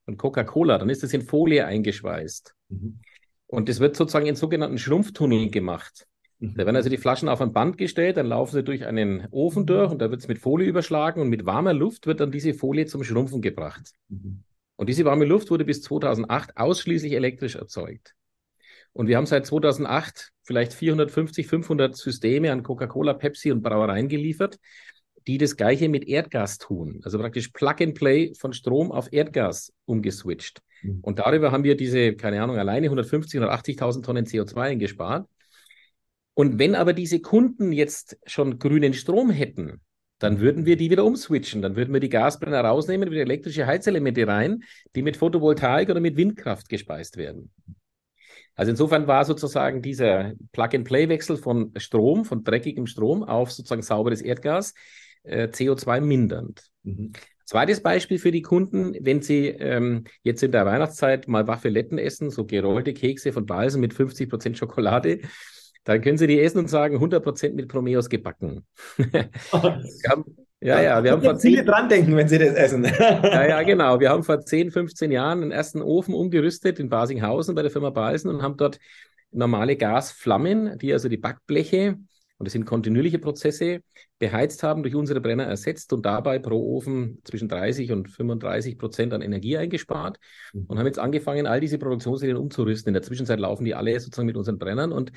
von 0.06 0.18
Coca-Cola, 0.18 0.78
dann 0.78 0.90
ist 0.90 1.02
das 1.02 1.14
in 1.14 1.24
Folie 1.24 1.66
eingeschweißt. 1.66 2.54
Mhm. 2.70 3.00
Und 3.48 3.68
das 3.68 3.80
wird 3.80 3.96
sozusagen 3.96 4.28
in 4.28 4.36
sogenannten 4.36 4.78
Schrumpftunneln 4.78 5.50
gemacht. 5.50 6.06
Mhm. 6.38 6.54
Da 6.58 6.66
werden 6.68 6.76
also 6.76 6.90
die 6.90 6.98
Flaschen 6.98 7.28
auf 7.28 7.42
ein 7.42 7.54
Band 7.54 7.80
gestellt, 7.80 8.18
dann 8.18 8.28
laufen 8.28 8.54
sie 8.54 8.64
durch 8.64 8.86
einen 8.86 9.28
Ofen 9.32 9.66
durch 9.66 9.92
und 9.92 10.00
da 10.00 10.12
wird 10.12 10.22
es 10.22 10.28
mit 10.28 10.38
Folie 10.38 10.68
überschlagen 10.68 11.22
und 11.22 11.30
mit 11.30 11.48
warmer 11.48 11.74
Luft 11.74 12.06
wird 12.06 12.20
dann 12.20 12.32
diese 12.32 12.54
Folie 12.54 12.86
zum 12.86 13.04
Schrumpfen 13.04 13.42
gebracht. 13.42 13.94
Mhm. 14.10 14.44
Und 14.82 14.88
diese 14.88 15.06
warme 15.06 15.26
Luft 15.26 15.52
wurde 15.52 15.64
bis 15.64 15.84
2008 15.84 16.58
ausschließlich 16.58 17.14
elektrisch 17.14 17.54
erzeugt. 17.54 18.16
Und 18.94 19.06
wir 19.06 19.18
haben 19.18 19.28
seit 19.28 19.46
2008 19.46 20.32
vielleicht 20.42 20.74
450, 20.74 21.46
500 21.46 21.96
Systeme 21.96 22.52
an 22.52 22.64
Coca-Cola, 22.64 23.14
Pepsi 23.14 23.52
und 23.52 23.62
Brauereien 23.62 24.08
geliefert, 24.08 24.58
die 25.28 25.38
das 25.38 25.56
Gleiche 25.56 25.88
mit 25.88 26.08
Erdgas 26.08 26.58
tun. 26.58 27.00
Also 27.04 27.20
praktisch 27.20 27.50
Plug 27.50 27.76
and 27.80 27.94
Play 27.94 28.34
von 28.34 28.54
Strom 28.54 28.92
auf 28.92 29.14
Erdgas 29.14 29.72
umgeswitcht. 29.86 30.64
Mhm. 30.82 31.02
Und 31.04 31.20
darüber 31.20 31.52
haben 31.52 31.64
wir 31.64 31.78
diese, 31.78 32.16
keine 32.16 32.42
Ahnung, 32.42 32.58
alleine 32.58 32.88
150, 32.88 33.40
180.000 33.40 34.02
Tonnen 34.04 34.26
CO2 34.26 34.62
eingespart. 34.62 35.30
Und 36.34 36.58
wenn 36.58 36.74
aber 36.74 36.94
diese 36.94 37.20
Kunden 37.20 37.72
jetzt 37.72 38.18
schon 38.26 38.58
grünen 38.58 38.96
Strom 38.96 39.30
hätten, 39.30 39.80
dann 40.22 40.40
würden 40.40 40.68
wir 40.68 40.78
die 40.78 40.92
wieder 40.92 41.04
umswitchen. 41.04 41.64
Dann 41.64 41.76
würden 41.76 41.92
wir 41.94 42.00
die 42.00 42.10
Gasbrenner 42.10 42.62
rausnehmen, 42.62 43.10
wieder 43.10 43.22
elektrische 43.22 43.66
Heizelemente 43.66 44.28
rein, 44.28 44.64
die 44.96 45.02
mit 45.02 45.18
Photovoltaik 45.18 45.90
oder 45.90 46.00
mit 46.00 46.16
Windkraft 46.16 46.70
gespeist 46.70 47.18
werden. 47.18 47.52
Also 48.54 48.70
insofern 48.70 49.08
war 49.08 49.26
sozusagen 49.26 49.82
dieser 49.82 50.34
Plug-and-Play-Wechsel 50.52 51.38
von 51.38 51.72
Strom, 51.78 52.24
von 52.24 52.44
dreckigem 52.44 52.86
Strom 52.86 53.24
auf 53.24 53.52
sozusagen 53.52 53.82
sauberes 53.82 54.22
Erdgas 54.22 54.76
äh, 55.24 55.48
CO2 55.48 56.02
mindernd. 56.02 56.70
Mhm. 56.84 57.14
Zweites 57.46 57.82
Beispiel 57.82 58.20
für 58.20 58.32
die 58.32 58.44
Kunden, 58.44 58.96
wenn 59.02 59.24
sie 59.24 59.48
ähm, 59.48 60.04
jetzt 60.22 60.44
in 60.44 60.52
der 60.52 60.68
Weihnachtszeit 60.68 61.28
mal 61.28 61.48
Waffeletten 61.48 61.98
essen, 61.98 62.30
so 62.30 62.46
gerollte 62.46 62.94
Kekse 62.94 63.34
von 63.34 63.48
Balsen 63.48 63.82
mit 63.82 63.96
50 63.96 64.30
Prozent 64.30 64.58
Schokolade, 64.60 65.22
dann 65.84 66.02
können 66.02 66.18
Sie 66.18 66.28
die 66.28 66.40
essen 66.40 66.60
und 66.60 66.70
sagen, 66.70 66.98
100% 66.98 67.54
mit 67.54 67.68
Promeos 67.68 68.10
gebacken. 68.10 68.66
haben, 69.52 70.26
ja, 70.60 70.82
ja, 70.82 71.04
wir 71.04 71.12
haben 71.12 71.24
vor 71.24 71.40
viele 71.40 71.66
dran 71.66 71.90
denken, 71.90 72.16
wenn 72.16 72.28
Sie 72.28 72.38
das 72.38 72.54
essen. 72.54 72.84
ja, 73.00 73.48
ja, 73.48 73.64
genau. 73.64 74.00
Wir 74.00 74.10
haben 74.10 74.24
vor 74.24 74.40
10, 74.40 74.72
15 74.72 75.12
Jahren 75.12 75.42
einen 75.42 75.52
ersten 75.52 75.82
Ofen 75.82 76.14
umgerüstet 76.14 76.80
in 76.80 76.90
Basinghausen 76.90 77.56
bei 77.56 77.64
der 77.64 77.72
Firma 77.72 77.90
Balsen 77.90 78.30
und 78.30 78.42
haben 78.42 78.58
dort 78.58 78.78
normale 79.32 79.76
Gasflammen, 79.76 80.78
die 80.78 80.94
also 80.94 81.10
die 81.10 81.18
Backbleche 81.18 81.98
und 82.42 82.46
das 82.46 82.54
sind 82.54 82.66
kontinuierliche 82.66 83.20
Prozesse, 83.20 83.82
beheizt 84.18 84.64
haben, 84.64 84.82
durch 84.82 84.96
unsere 84.96 85.22
Brenner 85.22 85.44
ersetzt 85.44 85.94
und 85.94 86.08
dabei 86.08 86.40
pro 86.40 86.76
Ofen 86.76 87.20
zwischen 87.24 87.48
30 87.48 87.92
und 87.92 88.10
35 88.10 88.80
Prozent 88.80 89.14
an 89.14 89.22
Energie 89.22 89.58
eingespart 89.58 90.20
mhm. 90.52 90.66
und 90.66 90.80
haben 90.80 90.88
jetzt 90.88 90.98
angefangen, 90.98 91.46
all 91.46 91.60
diese 91.60 91.78
Produktionslinien 91.78 92.40
umzurüsten. 92.40 92.90
In 92.90 92.94
der 92.96 93.04
Zwischenzeit 93.04 93.40
laufen 93.40 93.64
die 93.64 93.76
alle 93.76 94.00
sozusagen 94.00 94.26
mit 94.26 94.38
unseren 94.38 94.58
Brennern 94.58 94.92
und 94.92 95.12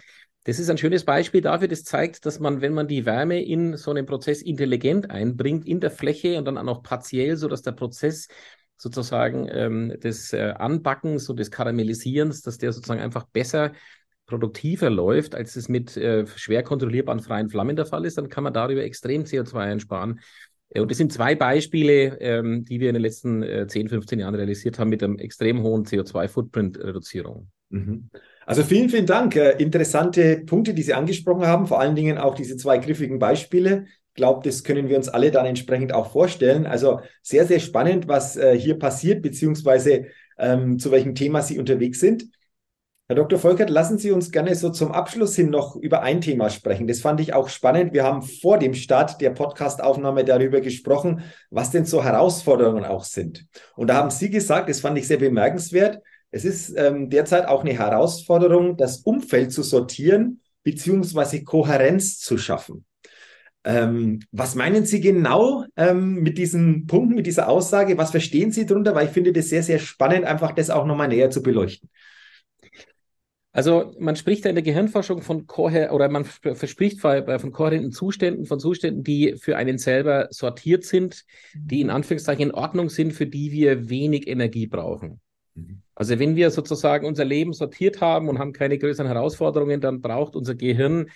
das 0.44 0.59
ist 0.59 0.70
ein 0.70 0.78
schönes 0.78 1.04
Beispiel 1.04 1.40
dafür, 1.40 1.68
das 1.68 1.85
zeigt, 1.85 2.26
dass 2.26 2.38
man, 2.38 2.61
wenn 2.61 2.74
man 2.74 2.87
die 2.87 3.07
Wärme 3.07 3.42
in 3.42 3.76
so 3.76 3.90
einen 3.90 4.07
Prozess 4.07 4.42
intelligent 4.42 5.11
einbringt, 5.11 5.66
in 5.66 5.80
der 5.80 5.90
Fläche 5.90 6.38
und 6.38 6.44
dann 6.44 6.59
auch 6.59 6.62
noch 6.62 6.83
partiell, 6.83 7.37
so 7.37 7.48
dass 7.48 7.62
der 7.62 7.72
Prozess 7.72 8.28
sozusagen 8.76 9.48
ähm, 9.50 9.98
des 10.00 10.33
äh, 10.33 10.54
Anbackens 10.57 11.28
und 11.30 11.38
des 11.38 11.50
Karamellisierens, 11.50 12.42
dass 12.42 12.59
der 12.59 12.72
sozusagen 12.72 13.00
einfach 13.00 13.24
besser 13.24 13.72
produktiver 14.26 14.90
läuft, 14.90 15.35
als 15.35 15.57
es 15.57 15.68
mit 15.68 15.96
äh, 15.96 16.26
schwer 16.26 16.62
kontrollierbaren 16.62 17.20
freien 17.20 17.48
Flammen 17.48 17.76
der 17.76 17.87
Fall 17.87 18.04
ist, 18.04 18.18
dann 18.18 18.28
kann 18.28 18.44
man 18.44 18.52
darüber 18.52 18.83
extrem 18.83 19.24
CO2 19.24 19.57
einsparen. 19.57 20.20
Äh, 20.70 20.80
und 20.80 20.90
das 20.90 20.98
sind 20.98 21.12
zwei 21.12 21.35
Beispiele, 21.35 22.20
ähm, 22.20 22.64
die 22.64 22.80
wir 22.80 22.88
in 22.88 22.94
den 22.94 23.02
letzten 23.02 23.42
äh, 23.42 23.66
10, 23.66 23.88
15 23.88 24.18
Jahren 24.18 24.35
realisiert 24.35 24.78
haben 24.78 24.90
mit 24.90 25.02
einem 25.02 25.18
extrem 25.18 25.62
hohen 25.62 25.85
CO2-Footprint-Reduzierung. 25.85 27.50
Mhm. 27.74 28.08
Also 28.46 28.62
vielen, 28.62 28.88
vielen 28.88 29.06
Dank. 29.06 29.34
Äh, 29.37 29.56
interessante 29.58 30.42
Punkte, 30.46 30.74
die 30.74 30.82
Sie 30.82 30.94
angesprochen 30.94 31.46
haben, 31.46 31.66
vor 31.66 31.80
allen 31.80 31.96
Dingen 31.96 32.18
auch 32.18 32.34
diese 32.34 32.56
zwei 32.56 32.78
griffigen 32.78 33.18
Beispiele. 33.18 33.87
Ich 33.87 34.14
glaube, 34.14 34.48
das 34.48 34.62
können 34.62 34.88
wir 34.88 34.96
uns 34.96 35.08
alle 35.08 35.32
dann 35.32 35.44
entsprechend 35.44 35.92
auch 35.92 36.12
vorstellen. 36.12 36.66
Also 36.66 37.00
sehr, 37.22 37.46
sehr 37.46 37.58
spannend, 37.58 38.06
was 38.06 38.37
äh, 38.37 38.56
hier 38.56 38.78
passiert, 38.78 39.22
beziehungsweise 39.22 40.06
ähm, 40.38 40.78
zu 40.78 40.92
welchem 40.92 41.16
Thema 41.16 41.42
Sie 41.42 41.58
unterwegs 41.58 41.98
sind. 41.98 42.26
Herr 43.08 43.16
Dr. 43.16 43.38
Volkert, 43.38 43.70
lassen 43.70 43.98
Sie 43.98 44.12
uns 44.12 44.30
gerne 44.30 44.54
so 44.54 44.70
zum 44.70 44.92
Abschluss 44.92 45.34
hin 45.34 45.50
noch 45.50 45.76
über 45.76 46.02
ein 46.02 46.20
Thema 46.20 46.48
sprechen. 46.48 46.87
Das 46.87 47.00
fand 47.00 47.20
ich 47.20 47.34
auch 47.34 47.48
spannend. 47.48 47.92
Wir 47.92 48.04
haben 48.04 48.22
vor 48.22 48.58
dem 48.58 48.72
Start 48.72 49.20
der 49.20 49.30
Podcastaufnahme 49.30 50.24
darüber 50.24 50.60
gesprochen, 50.60 51.22
was 51.50 51.70
denn 51.70 51.84
so 51.84 52.04
Herausforderungen 52.04 52.84
auch 52.84 53.04
sind. 53.04 53.46
Und 53.76 53.88
da 53.88 53.94
haben 53.96 54.10
Sie 54.10 54.30
gesagt, 54.30 54.68
das 54.70 54.80
fand 54.80 54.96
ich 54.96 55.06
sehr 55.06 55.18
bemerkenswert, 55.18 56.00
es 56.34 56.44
ist 56.44 56.74
ähm, 56.76 57.10
derzeit 57.10 57.46
auch 57.46 57.60
eine 57.60 57.78
Herausforderung, 57.78 58.76
das 58.76 58.98
Umfeld 58.98 59.52
zu 59.52 59.62
sortieren 59.62 60.40
beziehungsweise 60.64 61.44
Kohärenz 61.44 62.18
zu 62.18 62.38
schaffen. 62.38 62.84
Ähm, 63.62 64.18
was 64.32 64.56
meinen 64.56 64.84
Sie 64.84 65.00
genau 65.00 65.64
ähm, 65.76 66.16
mit 66.22 66.36
diesen 66.36 66.86
Punkten, 66.86 67.14
mit 67.14 67.26
dieser 67.26 67.48
Aussage? 67.48 67.96
Was 67.98 68.10
verstehen 68.10 68.50
Sie 68.50 68.66
darunter? 68.66 68.96
Weil 68.96 69.06
ich 69.06 69.12
finde 69.12 69.32
das 69.32 69.48
sehr, 69.48 69.62
sehr 69.62 69.78
spannend, 69.78 70.24
einfach 70.24 70.50
das 70.50 70.70
auch 70.70 70.86
nochmal 70.86 71.06
näher 71.06 71.30
zu 71.30 71.40
beleuchten. 71.40 71.88
Also 73.52 73.94
man 74.00 74.16
spricht 74.16 74.44
ja 74.44 74.48
in 74.48 74.56
der 74.56 74.64
Gehirnforschung 74.64 75.22
von 75.22 75.46
Kohä 75.46 75.92
oder 75.92 76.08
man 76.08 76.24
verspricht 76.24 77.00
von 77.00 77.52
kohärenten 77.52 77.92
Zuständen, 77.92 78.44
von 78.46 78.58
Zuständen, 78.58 79.04
die 79.04 79.36
für 79.38 79.56
einen 79.56 79.78
selber 79.78 80.26
sortiert 80.30 80.82
sind, 80.82 81.24
die 81.54 81.80
in 81.80 81.90
Anführungszeichen 81.90 82.48
in 82.48 82.54
Ordnung 82.54 82.88
sind, 82.88 83.12
für 83.12 83.28
die 83.28 83.52
wir 83.52 83.88
wenig 83.88 84.26
Energie 84.26 84.66
brauchen. 84.66 85.20
Mhm. 85.54 85.83
Also 85.94 86.18
wenn 86.18 86.37
wir 86.37 86.50
sozusagen 86.50 87.07
unser 87.07 87.24
Leben 87.24 87.52
sortiert 87.52 88.00
haben 88.00 88.28
und 88.28 88.38
haben 88.38 88.52
keine 88.52 88.78
größeren 88.78 89.07
Herausforderungen, 89.07 89.80
dann 89.80 90.00
braucht 90.00 90.37
unser 90.37 90.54
Gehirn 90.54 91.07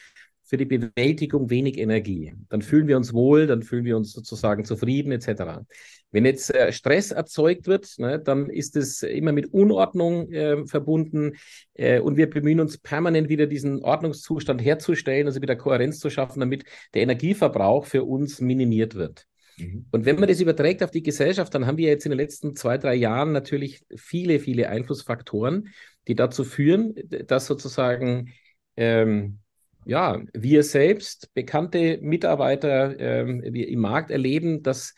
für 0.49 0.57
die 0.57 0.65
Bewältigung 0.65 1.51
wenig 1.51 1.77
Energie. 1.77 2.33
Dann 2.49 2.63
fühlen 2.63 2.89
wir 2.89 2.97
uns 2.97 3.13
wohl, 3.13 3.47
dann 3.47 3.63
fühlen 3.63 3.85
wir 3.85 3.99
uns 3.99 4.13
sozusagen 4.13 4.65
zufrieden 4.65 5.13
etc. 5.13 5.61
Wenn 6.11 6.25
jetzt 6.25 6.55
äh, 6.55 6.73
Stress 6.73 7.11
erzeugt 7.11 7.67
wird, 7.67 7.99
ne, 7.99 8.19
dann 8.19 8.49
ist 8.49 8.75
es 8.75 9.03
immer 9.03 9.33
mit 9.33 9.53
Unordnung 9.53 10.33
äh, 10.33 10.67
verbunden 10.67 11.35
äh, 11.75 12.01
und 12.01 12.17
wir 12.17 12.31
bemühen 12.31 12.61
uns 12.61 12.79
permanent 12.79 13.29
wieder 13.29 13.47
diesen 13.47 13.85
Ordnungszustand 13.85 14.65
herzustellen, 14.65 15.27
also 15.27 15.43
wieder 15.43 15.55
Kohärenz 15.55 15.99
zu 15.99 16.09
schaffen, 16.09 16.41
damit 16.41 16.65
der 16.95 17.03
Energieverbrauch 17.03 17.85
für 17.85 18.05
uns 18.05 18.41
minimiert 18.41 18.95
wird. 18.95 19.27
Mhm. 19.59 19.87
Und 19.91 20.05
wenn 20.05 20.19
man 20.19 20.29
das 20.29 20.41
überträgt 20.41 20.83
auf 20.83 20.91
die 20.91 21.03
Gesellschaft, 21.03 21.55
dann 21.55 21.67
haben 21.67 21.79
wir 21.79 21.89
jetzt 21.89 22.07
in 22.07 22.11
den 22.11 22.19
letzten 22.19 22.55
zwei, 22.55 22.79
drei 22.79 22.95
Jahren 22.95 23.33
natürlich 23.33 23.83
viele, 23.97 24.41
viele 24.41 24.69
Einflussfaktoren, 24.69 25.69
die 26.07 26.15
dazu 26.15 26.45
führen, 26.45 26.95
dass 27.27 27.47
sozusagen 27.47 28.33
ähm, 28.77 29.41
ja, 29.85 30.21
wir 30.35 30.63
selbst, 30.65 31.33
bekannte 31.33 31.99
Mitarbeiter 32.03 32.99
ähm, 33.01 33.43
im 33.43 33.81
Markt 33.81 34.11
erleben, 34.11 34.63
dass 34.63 34.95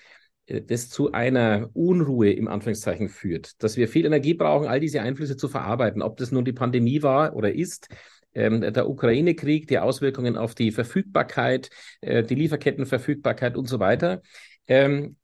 äh, 0.47 0.63
das 0.63 0.89
zu 0.89 1.13
einer 1.13 1.71
Unruhe 1.75 2.33
im 2.33 2.49
Anführungszeichen 2.49 3.09
führt, 3.09 3.63
dass 3.63 3.77
wir 3.77 3.89
viel 3.89 4.05
Energie 4.05 4.35
brauchen, 4.35 4.67
all 4.67 4.81
diese 4.81 5.01
Einflüsse 5.01 5.37
zu 5.37 5.49
verarbeiten, 5.49 6.03
ob 6.03 6.17
das 6.17 6.33
nun 6.33 6.45
die 6.45 6.53
Pandemie 6.53 7.03
war 7.03 7.37
oder 7.37 7.55
ist, 7.55 7.89
ähm, 8.35 8.61
der 8.61 8.89
Ukraine-Krieg, 8.89 9.69
die 9.69 9.79
Auswirkungen 9.79 10.37
auf 10.37 10.55
die 10.55 10.73
Verfügbarkeit, 10.73 11.71
äh, 12.01 12.23
die 12.23 12.35
Lieferkettenverfügbarkeit 12.35 13.57
und 13.57 13.69
so 13.69 13.81
weiter. 13.81 14.23
Ähm, 14.71 15.17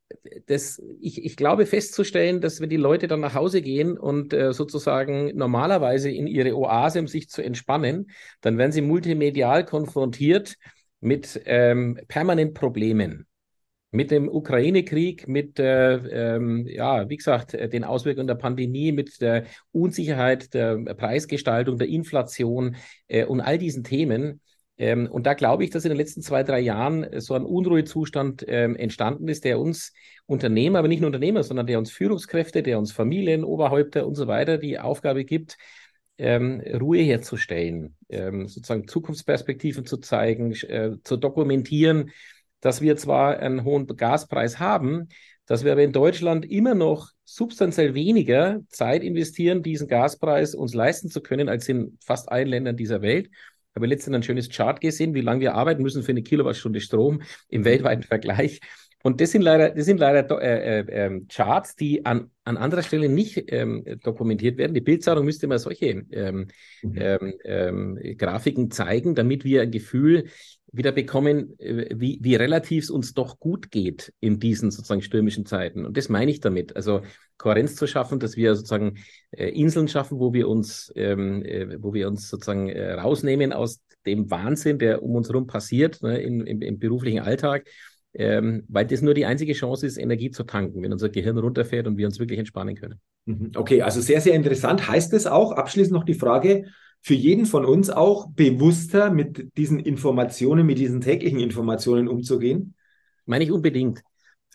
das, 0.46 0.82
ich, 1.00 1.24
ich 1.24 1.37
glaube 1.37 1.66
festzustellen, 1.66 2.40
dass 2.40 2.61
wenn 2.61 2.68
die 2.68 2.76
Leute 2.76 3.06
dann 3.06 3.20
nach 3.20 3.35
Hause 3.35 3.62
gehen 3.62 3.96
und 3.96 4.32
äh, 4.32 4.52
sozusagen 4.52 5.37
normalerweise 5.37 6.11
in 6.11 6.26
ihre 6.26 6.56
Oase, 6.56 7.00
um 7.00 7.06
sich 7.09 7.28
zu 7.28 7.42
entspannen, 7.42 8.11
dann 8.40 8.59
werden 8.59 8.72
sie 8.72 8.82
multimedial 8.82 9.64
konfrontiert 9.64 10.56
mit 11.00 11.40
ähm, 11.44 11.98
permanent 12.09 12.54
Problemen. 12.54 13.26
Mit 13.92 14.11
dem 14.11 14.28
Ukraine-Krieg, 14.28 15.28
mit, 15.28 15.61
äh, 15.61 15.94
ähm, 15.94 16.66
ja, 16.66 17.09
wie 17.09 17.16
gesagt, 17.16 17.52
den 17.54 17.85
Auswirkungen 17.85 18.26
der 18.26 18.35
Pandemie, 18.35 18.90
mit 18.90 19.20
der 19.20 19.44
Unsicherheit 19.70 20.52
der 20.54 20.76
Preisgestaltung, 20.94 21.78
der 21.78 21.88
Inflation 21.88 22.76
äh, 23.06 23.24
und 23.24 23.40
all 23.40 23.59
diesen 23.59 23.85
Themen. 23.85 24.40
Ähm, 24.79 25.09
und 25.11 25.27
da 25.27 25.35
glaube 25.35 25.65
ich, 25.65 25.71
dass 25.71 25.85
in 25.85 25.91
den 25.91 25.97
letzten 25.97 26.23
zwei, 26.23 26.43
drei 26.43 26.61
Jahren 26.61 27.21
so 27.21 27.35
ein 27.35 27.45
Unruhezustand 27.45 28.45
ähm, 28.47 28.77
entstanden 28.77 29.29
ist, 29.29 29.45
der 29.45 29.59
uns 29.59 29.93
Unternehmer, 30.27 30.81
aber 30.81 30.89
nicht 30.89 31.01
nur 31.01 31.09
Unternehmer, 31.09 31.43
sondern 31.43 31.67
der 31.67 31.79
uns 31.79 31.91
Führungskräfte, 31.91 32.62
der 32.62 32.79
uns 32.79 32.93
Familien, 32.93 33.45
Oberhäupter 33.45 34.07
und 34.07 34.15
so 34.15 34.27
weiter 34.27 34.59
die 34.59 34.79
Aufgabe 34.79 35.25
gibt, 35.25 35.57
ähm, 36.19 36.61
Ruhe 36.61 36.99
herzustellen, 36.99 37.97
ähm, 38.09 38.49
sozusagen 38.49 38.89
Zukunftsperspektiven 38.89 39.87
zu 39.87 39.99
zeigen, 39.99 40.53
äh, 40.53 40.97
zu 41.05 41.17
dokumentieren, 41.17 42.11
dass 42.61 42.81
wir 42.81 42.97
zwar 42.97 43.39
einen 43.39 43.65
hohen 43.65 43.87
Gaspreis 43.87 44.59
haben, 44.59 45.09
dass 45.47 45.65
wir 45.65 45.73
aber 45.73 45.83
in 45.83 45.93
Deutschland 45.93 46.45
immer 46.45 46.75
noch 46.75 47.11
substanziell 47.25 47.95
weniger 47.95 48.61
Zeit 48.69 49.03
investieren, 49.03 49.62
diesen 49.62 49.89
Gaspreis 49.89 50.55
uns 50.55 50.75
leisten 50.75 51.09
zu 51.09 51.21
können, 51.21 51.49
als 51.49 51.69
in 51.69 51.99
fast 52.05 52.31
allen 52.31 52.49
Ländern 52.49 52.77
dieser 52.77 53.03
Welt 53.03 53.31
habe 53.77 53.87
letztens 53.87 54.17
ein 54.17 54.23
schönes 54.23 54.49
Chart 54.49 54.81
gesehen, 54.81 55.15
wie 55.15 55.21
lange 55.21 55.41
wir 55.41 55.55
arbeiten 55.55 55.83
müssen 55.83 56.03
für 56.03 56.12
eine 56.12 56.23
Kilowattstunde 56.23 56.81
Strom 56.81 57.23
im 57.49 57.65
weltweiten 57.65 58.03
Vergleich. 58.03 58.61
Und 59.03 59.21
das 59.21 59.31
sind 59.31 59.43
leider, 59.43 59.71
das 59.71 59.85
sind 59.85 60.01
leider 60.01 60.29
äh, 60.43 60.81
äh, 60.81 60.85
ähm, 60.89 61.29
Charts, 61.29 61.77
die 61.77 62.05
an, 62.05 62.31
an 62.43 62.57
anderer 62.57 62.83
Stelle 62.83 63.09
nicht 63.09 63.53
ähm, 63.53 63.85
dokumentiert 64.03 64.59
werden. 64.59 64.75
Die 64.75 64.81
Bildzeitung 64.81 65.25
müsste 65.25 65.47
mal 65.47 65.61
solche 65.61 65.87
ähm, 66.11 66.49
mhm. 66.83 66.95
ähm, 66.97 67.35
ähm 67.45 68.17
Grafiken 68.19 68.73
zeigen, 68.73 69.15
damit 69.15 69.45
wir 69.45 69.62
ein 69.62 69.71
Gefühl 69.71 70.25
wieder 70.77 70.93
bekommen, 70.93 71.59
äh, 71.59 71.89
wie, 71.95 72.19
wie 72.23 72.35
relativ 72.35 72.85
es 72.85 72.91
uns 72.91 73.15
doch 73.15 73.39
gut 73.39 73.71
geht 73.71 74.12
in 74.21 74.39
diesen 74.39 74.71
sozusagen 74.71 75.03
stürmischen 75.03 75.47
Zeiten. 75.47 75.85
Und 75.85 75.97
das 75.97 76.09
meine 76.09 76.31
ich 76.31 76.41
damit. 76.41 76.77
Also 76.77 77.03
Kohärenz 77.39 77.77
zu 77.77 77.87
schaffen, 77.87 78.19
dass 78.19 78.37
wir 78.37 78.55
sozusagen 78.55 78.99
äh, 79.31 79.49
Inseln 79.49 79.89
schaffen, 79.89 80.19
wo 80.19 80.33
wir 80.33 80.49
uns, 80.49 80.93
ähm, 80.97 81.45
äh, 81.45 81.83
wo 81.83 81.95
wir 81.95 82.09
uns 82.09 82.29
sozusagen 82.29 82.71
rausnehmen 82.71 83.53
aus 83.53 83.81
dem 84.05 84.31
Wahnsinn, 84.31 84.79
der 84.79 85.03
um 85.03 85.15
uns 85.15 85.29
herum 85.29 85.47
passiert 85.47 86.03
ne, 86.03 86.19
in, 86.19 86.47
im, 86.47 86.62
im 86.62 86.79
beruflichen 86.79 87.21
Alltag. 87.21 87.69
Ähm, 88.19 88.65
weil 88.69 88.87
das 88.87 89.03
nur 89.03 89.12
die 89.12 89.27
einzige 89.27 89.53
Chance 89.53 89.87
ist, 89.87 89.99
Energie 89.99 90.31
zu 90.31 90.45
tanken, 90.45 90.83
wenn 90.83 90.93
unser 90.93 91.11
Gehirn 91.11 91.37
runterfährt 91.37 91.87
und 91.87 91.99
wir 91.99 92.07
uns 92.07 92.19
wirklich 92.19 92.39
entspannen 92.39 92.75
können. 92.75 92.99
Mhm. 93.27 93.51
Okay, 93.55 93.83
also 93.83 94.01
sehr, 94.01 94.23
sehr 94.23 94.35
interessant. 94.35 94.89
Heißt 94.89 95.12
es 95.12 95.27
auch, 95.27 95.53
abschließend 95.53 95.93
noch 95.93 96.05
die 96.05 96.15
Frage, 96.15 96.65
für 97.07 97.14
jeden 97.14 97.47
von 97.47 97.64
uns 97.64 97.88
auch 97.88 98.31
bewusster 98.31 99.12
mit 99.12 99.57
diesen 99.57 99.79
Informationen, 99.79 100.66
mit 100.66 100.79
diesen 100.79 101.01
täglichen 101.01 101.38
Informationen 101.38 102.09
umzugehen? 102.09 102.75
Meine 103.27 103.45
ich 103.45 103.53
unbedingt. 103.53 104.03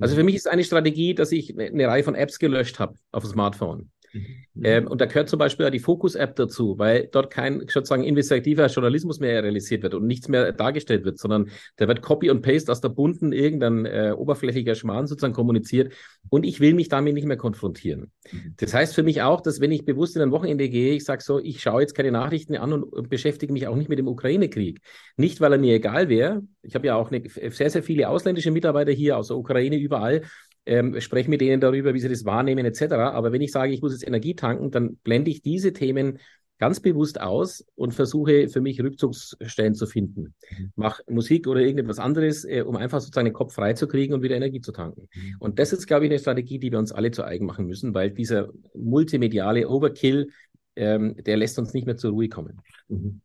Also 0.02 0.16
für 0.16 0.24
mich 0.24 0.36
ist 0.36 0.50
eine 0.50 0.66
Strategie, 0.66 1.16
dass 1.16 1.32
ich 1.32 1.58
eine 1.58 1.88
Reihe 1.88 2.04
von 2.04 2.14
Apps 2.14 2.40
gelöscht 2.40 2.78
habe 2.78 2.96
auf 3.14 3.24
dem 3.24 3.32
Smartphone. 3.32 3.90
Mhm. 4.14 4.64
Ähm, 4.64 4.88
und 4.88 5.00
da 5.02 5.06
gehört 5.06 5.30
zum 5.30 5.40
Beispiel 5.40 5.66
auch 5.66 5.72
die 5.72 5.80
Focus-App 5.80 6.36
dazu, 6.36 6.78
weil 6.78 7.08
dort 7.12 7.32
kein 7.32 7.62
sozusagen 7.62 8.04
investigativer 8.04 8.68
Journalismus 8.68 9.20
mehr 9.20 9.44
realisiert 9.44 9.84
wird 9.84 9.94
und 9.94 10.06
nichts 10.06 10.28
mehr 10.28 10.52
dargestellt 10.52 11.06
wird, 11.06 11.18
sondern 11.18 11.50
da 11.78 11.88
wird 11.88 12.02
Copy 12.02 12.30
und 12.30 12.42
Paste 12.42 12.72
aus 12.72 12.82
der 12.82 12.90
bunten 12.90 13.32
irgendein 13.32 13.86
äh, 13.86 14.14
oberflächlicher 14.16 14.76
Schmarrn 14.76 15.08
sozusagen 15.08 15.34
kommuniziert 15.34 15.94
und 16.30 16.46
ich 16.46 16.60
will 16.60 16.74
mich 16.74 16.90
damit 16.90 17.14
nicht 17.14 17.28
mehr 17.28 17.38
konfrontieren. 17.38 18.12
Mhm. 18.32 18.56
Das 18.58 18.74
heißt 18.74 18.94
für 18.94 19.04
mich 19.04 19.22
auch, 19.22 19.42
dass 19.42 19.62
wenn 19.62 19.72
ich 19.72 19.86
bewusst 19.86 20.16
in 20.16 20.22
ein 20.22 20.32
Wochenende 20.32 20.70
gehe, 20.70 20.96
ich 20.96 21.06
sage 21.06 21.24
so, 21.24 21.40
ich 21.40 21.62
schaue 21.62 21.82
jetzt 21.82 21.96
keine 21.96 22.12
Nachrichten 22.12 22.56
an 22.56 22.74
und, 22.74 22.84
und 22.84 23.10
beschäftige 23.10 23.54
mich 23.54 23.68
auch 23.68 23.76
nicht 23.76 23.90
mit 23.90 24.00
dem 24.00 24.08
Ukraine-Krieg. 24.08 24.82
Nicht, 25.18 25.42
weil 25.42 25.54
er 25.54 25.60
mir 25.60 25.76
egal 25.76 26.10
wäre. 26.10 26.42
Ich 26.62 26.76
habe 26.76 26.88
ja 26.88 26.96
auch 26.96 27.12
eine, 27.12 27.24
sehr, 27.30 27.70
sehr 27.70 27.84
viele 27.84 28.10
ausländische 28.10 28.52
Mitarbeiter 28.52 28.92
hier 28.92 29.18
aus 29.18 29.28
der 29.28 29.38
Ukraine 29.38 29.78
überall 29.78 30.22
ähm, 30.66 31.00
spreche 31.02 31.30
mit 31.30 31.42
denen 31.42 31.62
darüber, 31.62 31.94
wie 31.94 32.00
sie 32.00 32.10
das 32.10 32.26
wahrnehmen 32.26 32.66
etc. 32.66 32.94
Aber 32.94 33.32
wenn 33.32 33.42
ich 33.42 33.52
sage, 33.52 33.74
ich 33.74 33.82
muss 33.82 33.94
jetzt 33.94 34.08
Energie 34.08 34.36
tanken, 34.36 34.72
dann 34.72 34.98
blende 34.98 35.32
ich 35.32 35.42
diese 35.42 35.74
Themen 35.74 36.20
ganz 36.62 36.80
bewusst 36.80 37.20
aus 37.20 37.66
und 37.74 37.96
versuche 37.96 38.48
für 38.48 38.62
mich 38.62 38.80
Rückzugsstellen 38.80 39.74
zu 39.74 39.88
finden. 39.88 40.36
Mhm. 40.52 40.72
Mach 40.76 41.00
Musik 41.10 41.48
oder 41.48 41.60
irgendetwas 41.60 41.98
anderes, 41.98 42.46
äh, 42.46 42.62
um 42.62 42.76
einfach 42.76 43.00
sozusagen 43.02 43.26
den 43.26 43.34
Kopf 43.34 43.56
frei 43.56 43.74
zu 43.74 43.88
kriegen 43.88 44.14
und 44.14 44.22
wieder 44.22 44.36
Energie 44.36 44.62
zu 44.62 44.72
tanken. 44.72 45.10
Mhm. 45.12 45.36
Und 45.40 45.58
das 45.58 45.74
ist, 45.74 45.88
glaube 45.88 46.06
ich, 46.06 46.12
eine 46.12 46.20
Strategie, 46.20 46.60
die 46.60 46.72
wir 46.72 46.78
uns 46.78 46.92
alle 46.92 47.10
zu 47.10 47.24
eigen 47.24 47.48
machen 47.48 47.66
müssen, 47.66 47.96
weil 47.96 48.12
dieser 48.12 48.50
multimediale 48.76 49.68
Overkill, 49.68 50.30
ähm, 50.76 51.16
der 51.26 51.38
lässt 51.38 51.58
uns 51.58 51.74
nicht 51.74 51.88
mehr 51.88 51.98
zur 51.98 52.12
Ruhe 52.12 52.30
kommen. 52.30 52.62
Mhm. 52.90 53.22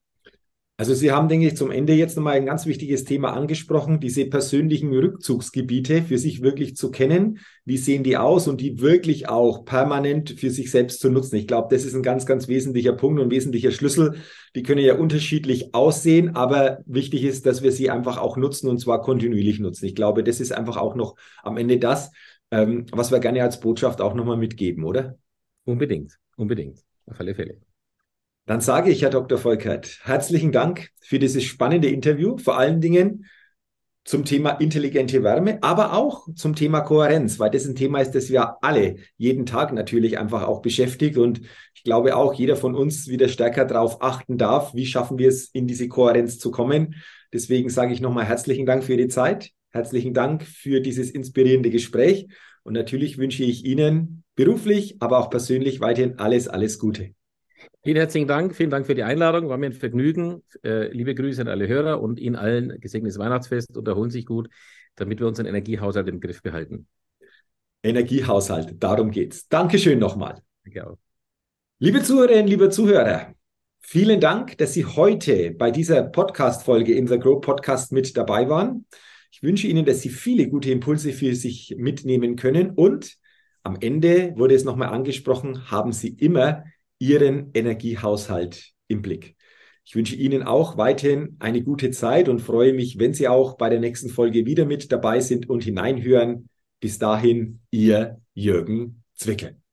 Also 0.79 0.93
Sie 0.93 1.11
haben, 1.11 1.29
denke 1.29 1.47
ich, 1.47 1.57
zum 1.57 1.71
Ende 1.71 1.95
jetzt 1.95 2.17
nochmal 2.17 2.35
ein 2.35 2.45
ganz 2.45 2.67
wichtiges 2.67 3.05
Thema 3.05 3.33
angesprochen, 3.33 3.99
diese 3.99 4.27
persönlichen 4.27 4.93
Rückzugsgebiete 4.93 6.03
für 6.03 6.19
sich 6.19 6.43
wirklich 6.43 6.77
zu 6.77 6.91
kennen. 6.91 7.39
Wie 7.65 7.79
sehen 7.79 8.05
die 8.05 8.19
aus 8.19 8.47
und 8.47 8.61
die 8.61 8.79
wirklich 8.83 9.27
auch 9.27 9.65
permanent 9.65 10.33
für 10.33 10.51
sich 10.51 10.71
selbst 10.71 11.01
zu 11.01 11.09
nutzen? 11.09 11.37
Ich 11.37 11.47
glaube, 11.47 11.75
das 11.75 11.87
ist 11.87 11.95
ein 11.95 12.03
ganz, 12.03 12.27
ganz 12.27 12.47
wesentlicher 12.47 12.93
Punkt 12.93 13.23
und 13.23 13.31
wesentlicher 13.31 13.71
Schlüssel. 13.71 14.17
Die 14.55 14.62
können 14.62 14.83
ja 14.83 14.99
unterschiedlich 14.99 15.75
aussehen, 15.75 16.37
aber 16.37 16.81
wichtig 16.85 17.25
ist, 17.25 17.47
dass 17.47 17.62
wir 17.62 17.73
sie 17.73 17.89
einfach 17.89 18.19
auch 18.19 18.37
nutzen 18.37 18.69
und 18.69 18.79
zwar 18.79 19.01
kontinuierlich 19.01 19.59
nutzen. 19.59 19.87
Ich 19.87 19.95
glaube, 19.95 20.23
das 20.25 20.41
ist 20.41 20.53
einfach 20.53 20.77
auch 20.77 20.95
noch 20.95 21.17
am 21.43 21.57
Ende 21.57 21.79
das, 21.79 22.11
ähm, 22.51 22.85
was 22.93 23.11
wir 23.11 23.21
gerne 23.21 23.43
als 23.43 23.61
Botschaft 23.61 24.03
auch 24.03 24.12
nochmal 24.12 24.37
mitgeben, 24.37 24.85
oder? 24.85 25.17
Unbedingt, 25.65 26.19
unbedingt, 26.37 26.81
auf 27.07 27.19
alle 27.19 27.35
Fälle. 27.35 27.65
Dann 28.47 28.61
sage 28.61 28.93
ich, 28.93 29.03
Herr 29.03 29.11
Dr. 29.11 29.39
Volkert, 29.39 29.99
herzlichen 30.05 30.53
Dank 30.53 30.91
für 31.01 31.19
dieses 31.19 31.43
spannende 31.43 31.89
Interview, 31.89 32.39
vor 32.39 32.57
allen 32.57 32.81
Dingen 32.81 33.27
zum 34.05 34.25
Thema 34.25 34.51
intelligente 34.51 35.25
Wärme, 35.25 35.59
aber 35.65 35.95
auch 35.95 36.29
zum 36.37 36.55
Thema 36.55 36.81
Kohärenz, 36.83 37.41
weil 37.41 37.51
das 37.51 37.67
ein 37.67 37.75
Thema 37.75 38.01
ist, 38.01 38.13
das 38.13 38.31
wir 38.31 38.63
alle 38.63 38.99
jeden 39.17 39.47
Tag 39.47 39.73
natürlich 39.73 40.17
einfach 40.17 40.45
auch 40.45 40.63
beschäftigt. 40.63 41.19
Und 41.19 41.41
ich 41.75 41.83
glaube 41.83 42.15
auch, 42.15 42.35
jeder 42.35 42.55
von 42.55 42.77
uns 42.77 43.09
wieder 43.09 43.27
stärker 43.27 43.65
darauf 43.65 44.01
achten 44.01 44.39
darf, 44.39 44.75
wie 44.75 44.87
schaffen 44.87 45.19
wir 45.19 45.27
es, 45.29 45.47
in 45.47 45.67
diese 45.67 45.89
Kohärenz 45.89 46.39
zu 46.39 46.53
kommen. 46.53 46.95
Deswegen 47.33 47.69
sage 47.69 47.93
ich 47.93 48.01
nochmal 48.01 48.27
herzlichen 48.27 48.65
Dank 48.65 48.85
für 48.85 48.97
die 48.97 49.09
Zeit, 49.09 49.51
herzlichen 49.71 50.15
Dank 50.15 50.45
für 50.45 50.81
dieses 50.81 51.11
inspirierende 51.11 51.71
Gespräch. 51.71 52.29
Und 52.63 52.75
natürlich 52.75 53.19
wünsche 53.19 53.43
ich 53.43 53.65
Ihnen 53.65 54.23
beruflich, 54.37 54.99
aber 55.01 55.19
auch 55.19 55.31
persönlich 55.31 55.81
weiterhin 55.81 56.21
alles, 56.21 56.47
alles 56.47 56.79
Gute. 56.79 57.15
Vielen 57.83 57.97
herzlichen 57.97 58.29
Dank. 58.29 58.55
Vielen 58.55 58.71
Dank 58.71 58.87
für 58.87 58.95
die 58.95 59.03
Einladung. 59.03 59.49
War 59.49 59.57
mir 59.59 59.66
ein 59.66 59.73
Vergnügen. 59.73 60.42
Äh, 60.64 60.88
liebe 60.88 61.14
Grüße 61.14 61.40
an 61.40 61.49
alle 61.49 61.69
Hörer 61.69 62.01
und 62.01 62.19
Ihnen 62.19 62.37
allen 62.37 62.81
gesegnetes 62.81 63.19
Weihnachtsfest 63.19 63.77
und 63.77 63.87
erholen 63.87 64.11
sich 64.11 64.27
gut, 64.27 64.49
damit 64.97 65.21
wir 65.21 65.27
unseren 65.27 65.47
Energiehaushalt 65.47 66.09
im 66.09 66.21
Griff 66.21 66.42
behalten. 66.42 66.87
Energiehaushalt, 67.83 68.83
darum 68.83 69.11
geht's. 69.11 69.49
Dankeschön 69.49 69.99
nochmal. 69.99 70.42
Danke 70.64 70.90
auch. 70.90 70.99
Liebe 71.79 72.03
Zuhörerinnen, 72.03 72.49
liebe 72.49 72.71
Zuhörer, 72.71 73.35
vielen 73.81 74.21
Dank, 74.21 74.59
dass 74.59 74.73
Sie 74.73 74.85
heute 74.85 75.53
bei 75.53 75.71
dieser 75.71 76.03
Podcast-Folge 76.03 76.95
im 76.95 77.07
The 77.07 77.19
Grow 77.19 77.40
Podcast 77.40 77.92
mit 77.92 78.16
dabei 78.16 78.49
waren. 78.49 78.87
Ich 79.31 79.42
wünsche 79.42 79.66
Ihnen, 79.66 79.85
dass 79.85 80.01
Sie 80.01 80.09
viele 80.09 80.49
gute 80.49 80.71
Impulse 80.71 81.12
für 81.12 81.35
sich 81.35 81.77
mitnehmen 81.79 82.37
können 82.37 82.71
und 82.71 83.16
am 83.62 83.77
Ende 83.81 84.33
wurde 84.37 84.55
es 84.55 84.64
nochmal 84.64 84.88
angesprochen, 84.88 85.71
haben 85.71 85.92
Sie 85.92 86.09
immer 86.09 86.64
Ihren 86.99 87.51
Energiehaushalt 87.55 88.73
im 88.89 89.03
Blick. 89.03 89.37
Ich 89.85 89.95
wünsche 89.95 90.17
Ihnen 90.17 90.43
auch 90.43 90.77
weiterhin 90.77 91.37
eine 91.39 91.63
gute 91.63 91.91
Zeit 91.93 92.29
und 92.29 92.41
freue 92.41 92.73
mich, 92.73 92.99
wenn 92.99 93.15
Sie 93.15 93.29
auch 93.29 93.57
bei 93.57 93.69
der 93.71 93.79
nächsten 93.81 94.09
Folge 94.09 94.45
wieder 94.45 94.65
mit 94.65 94.91
dabei 94.91 95.21
sind 95.21 95.49
und 95.49 95.63
hineinhören. 95.63 96.49
Bis 96.81 96.99
dahin, 96.99 97.61
Ihr 97.71 98.21
Jürgen 98.35 99.05
Zwickel. 99.15 99.57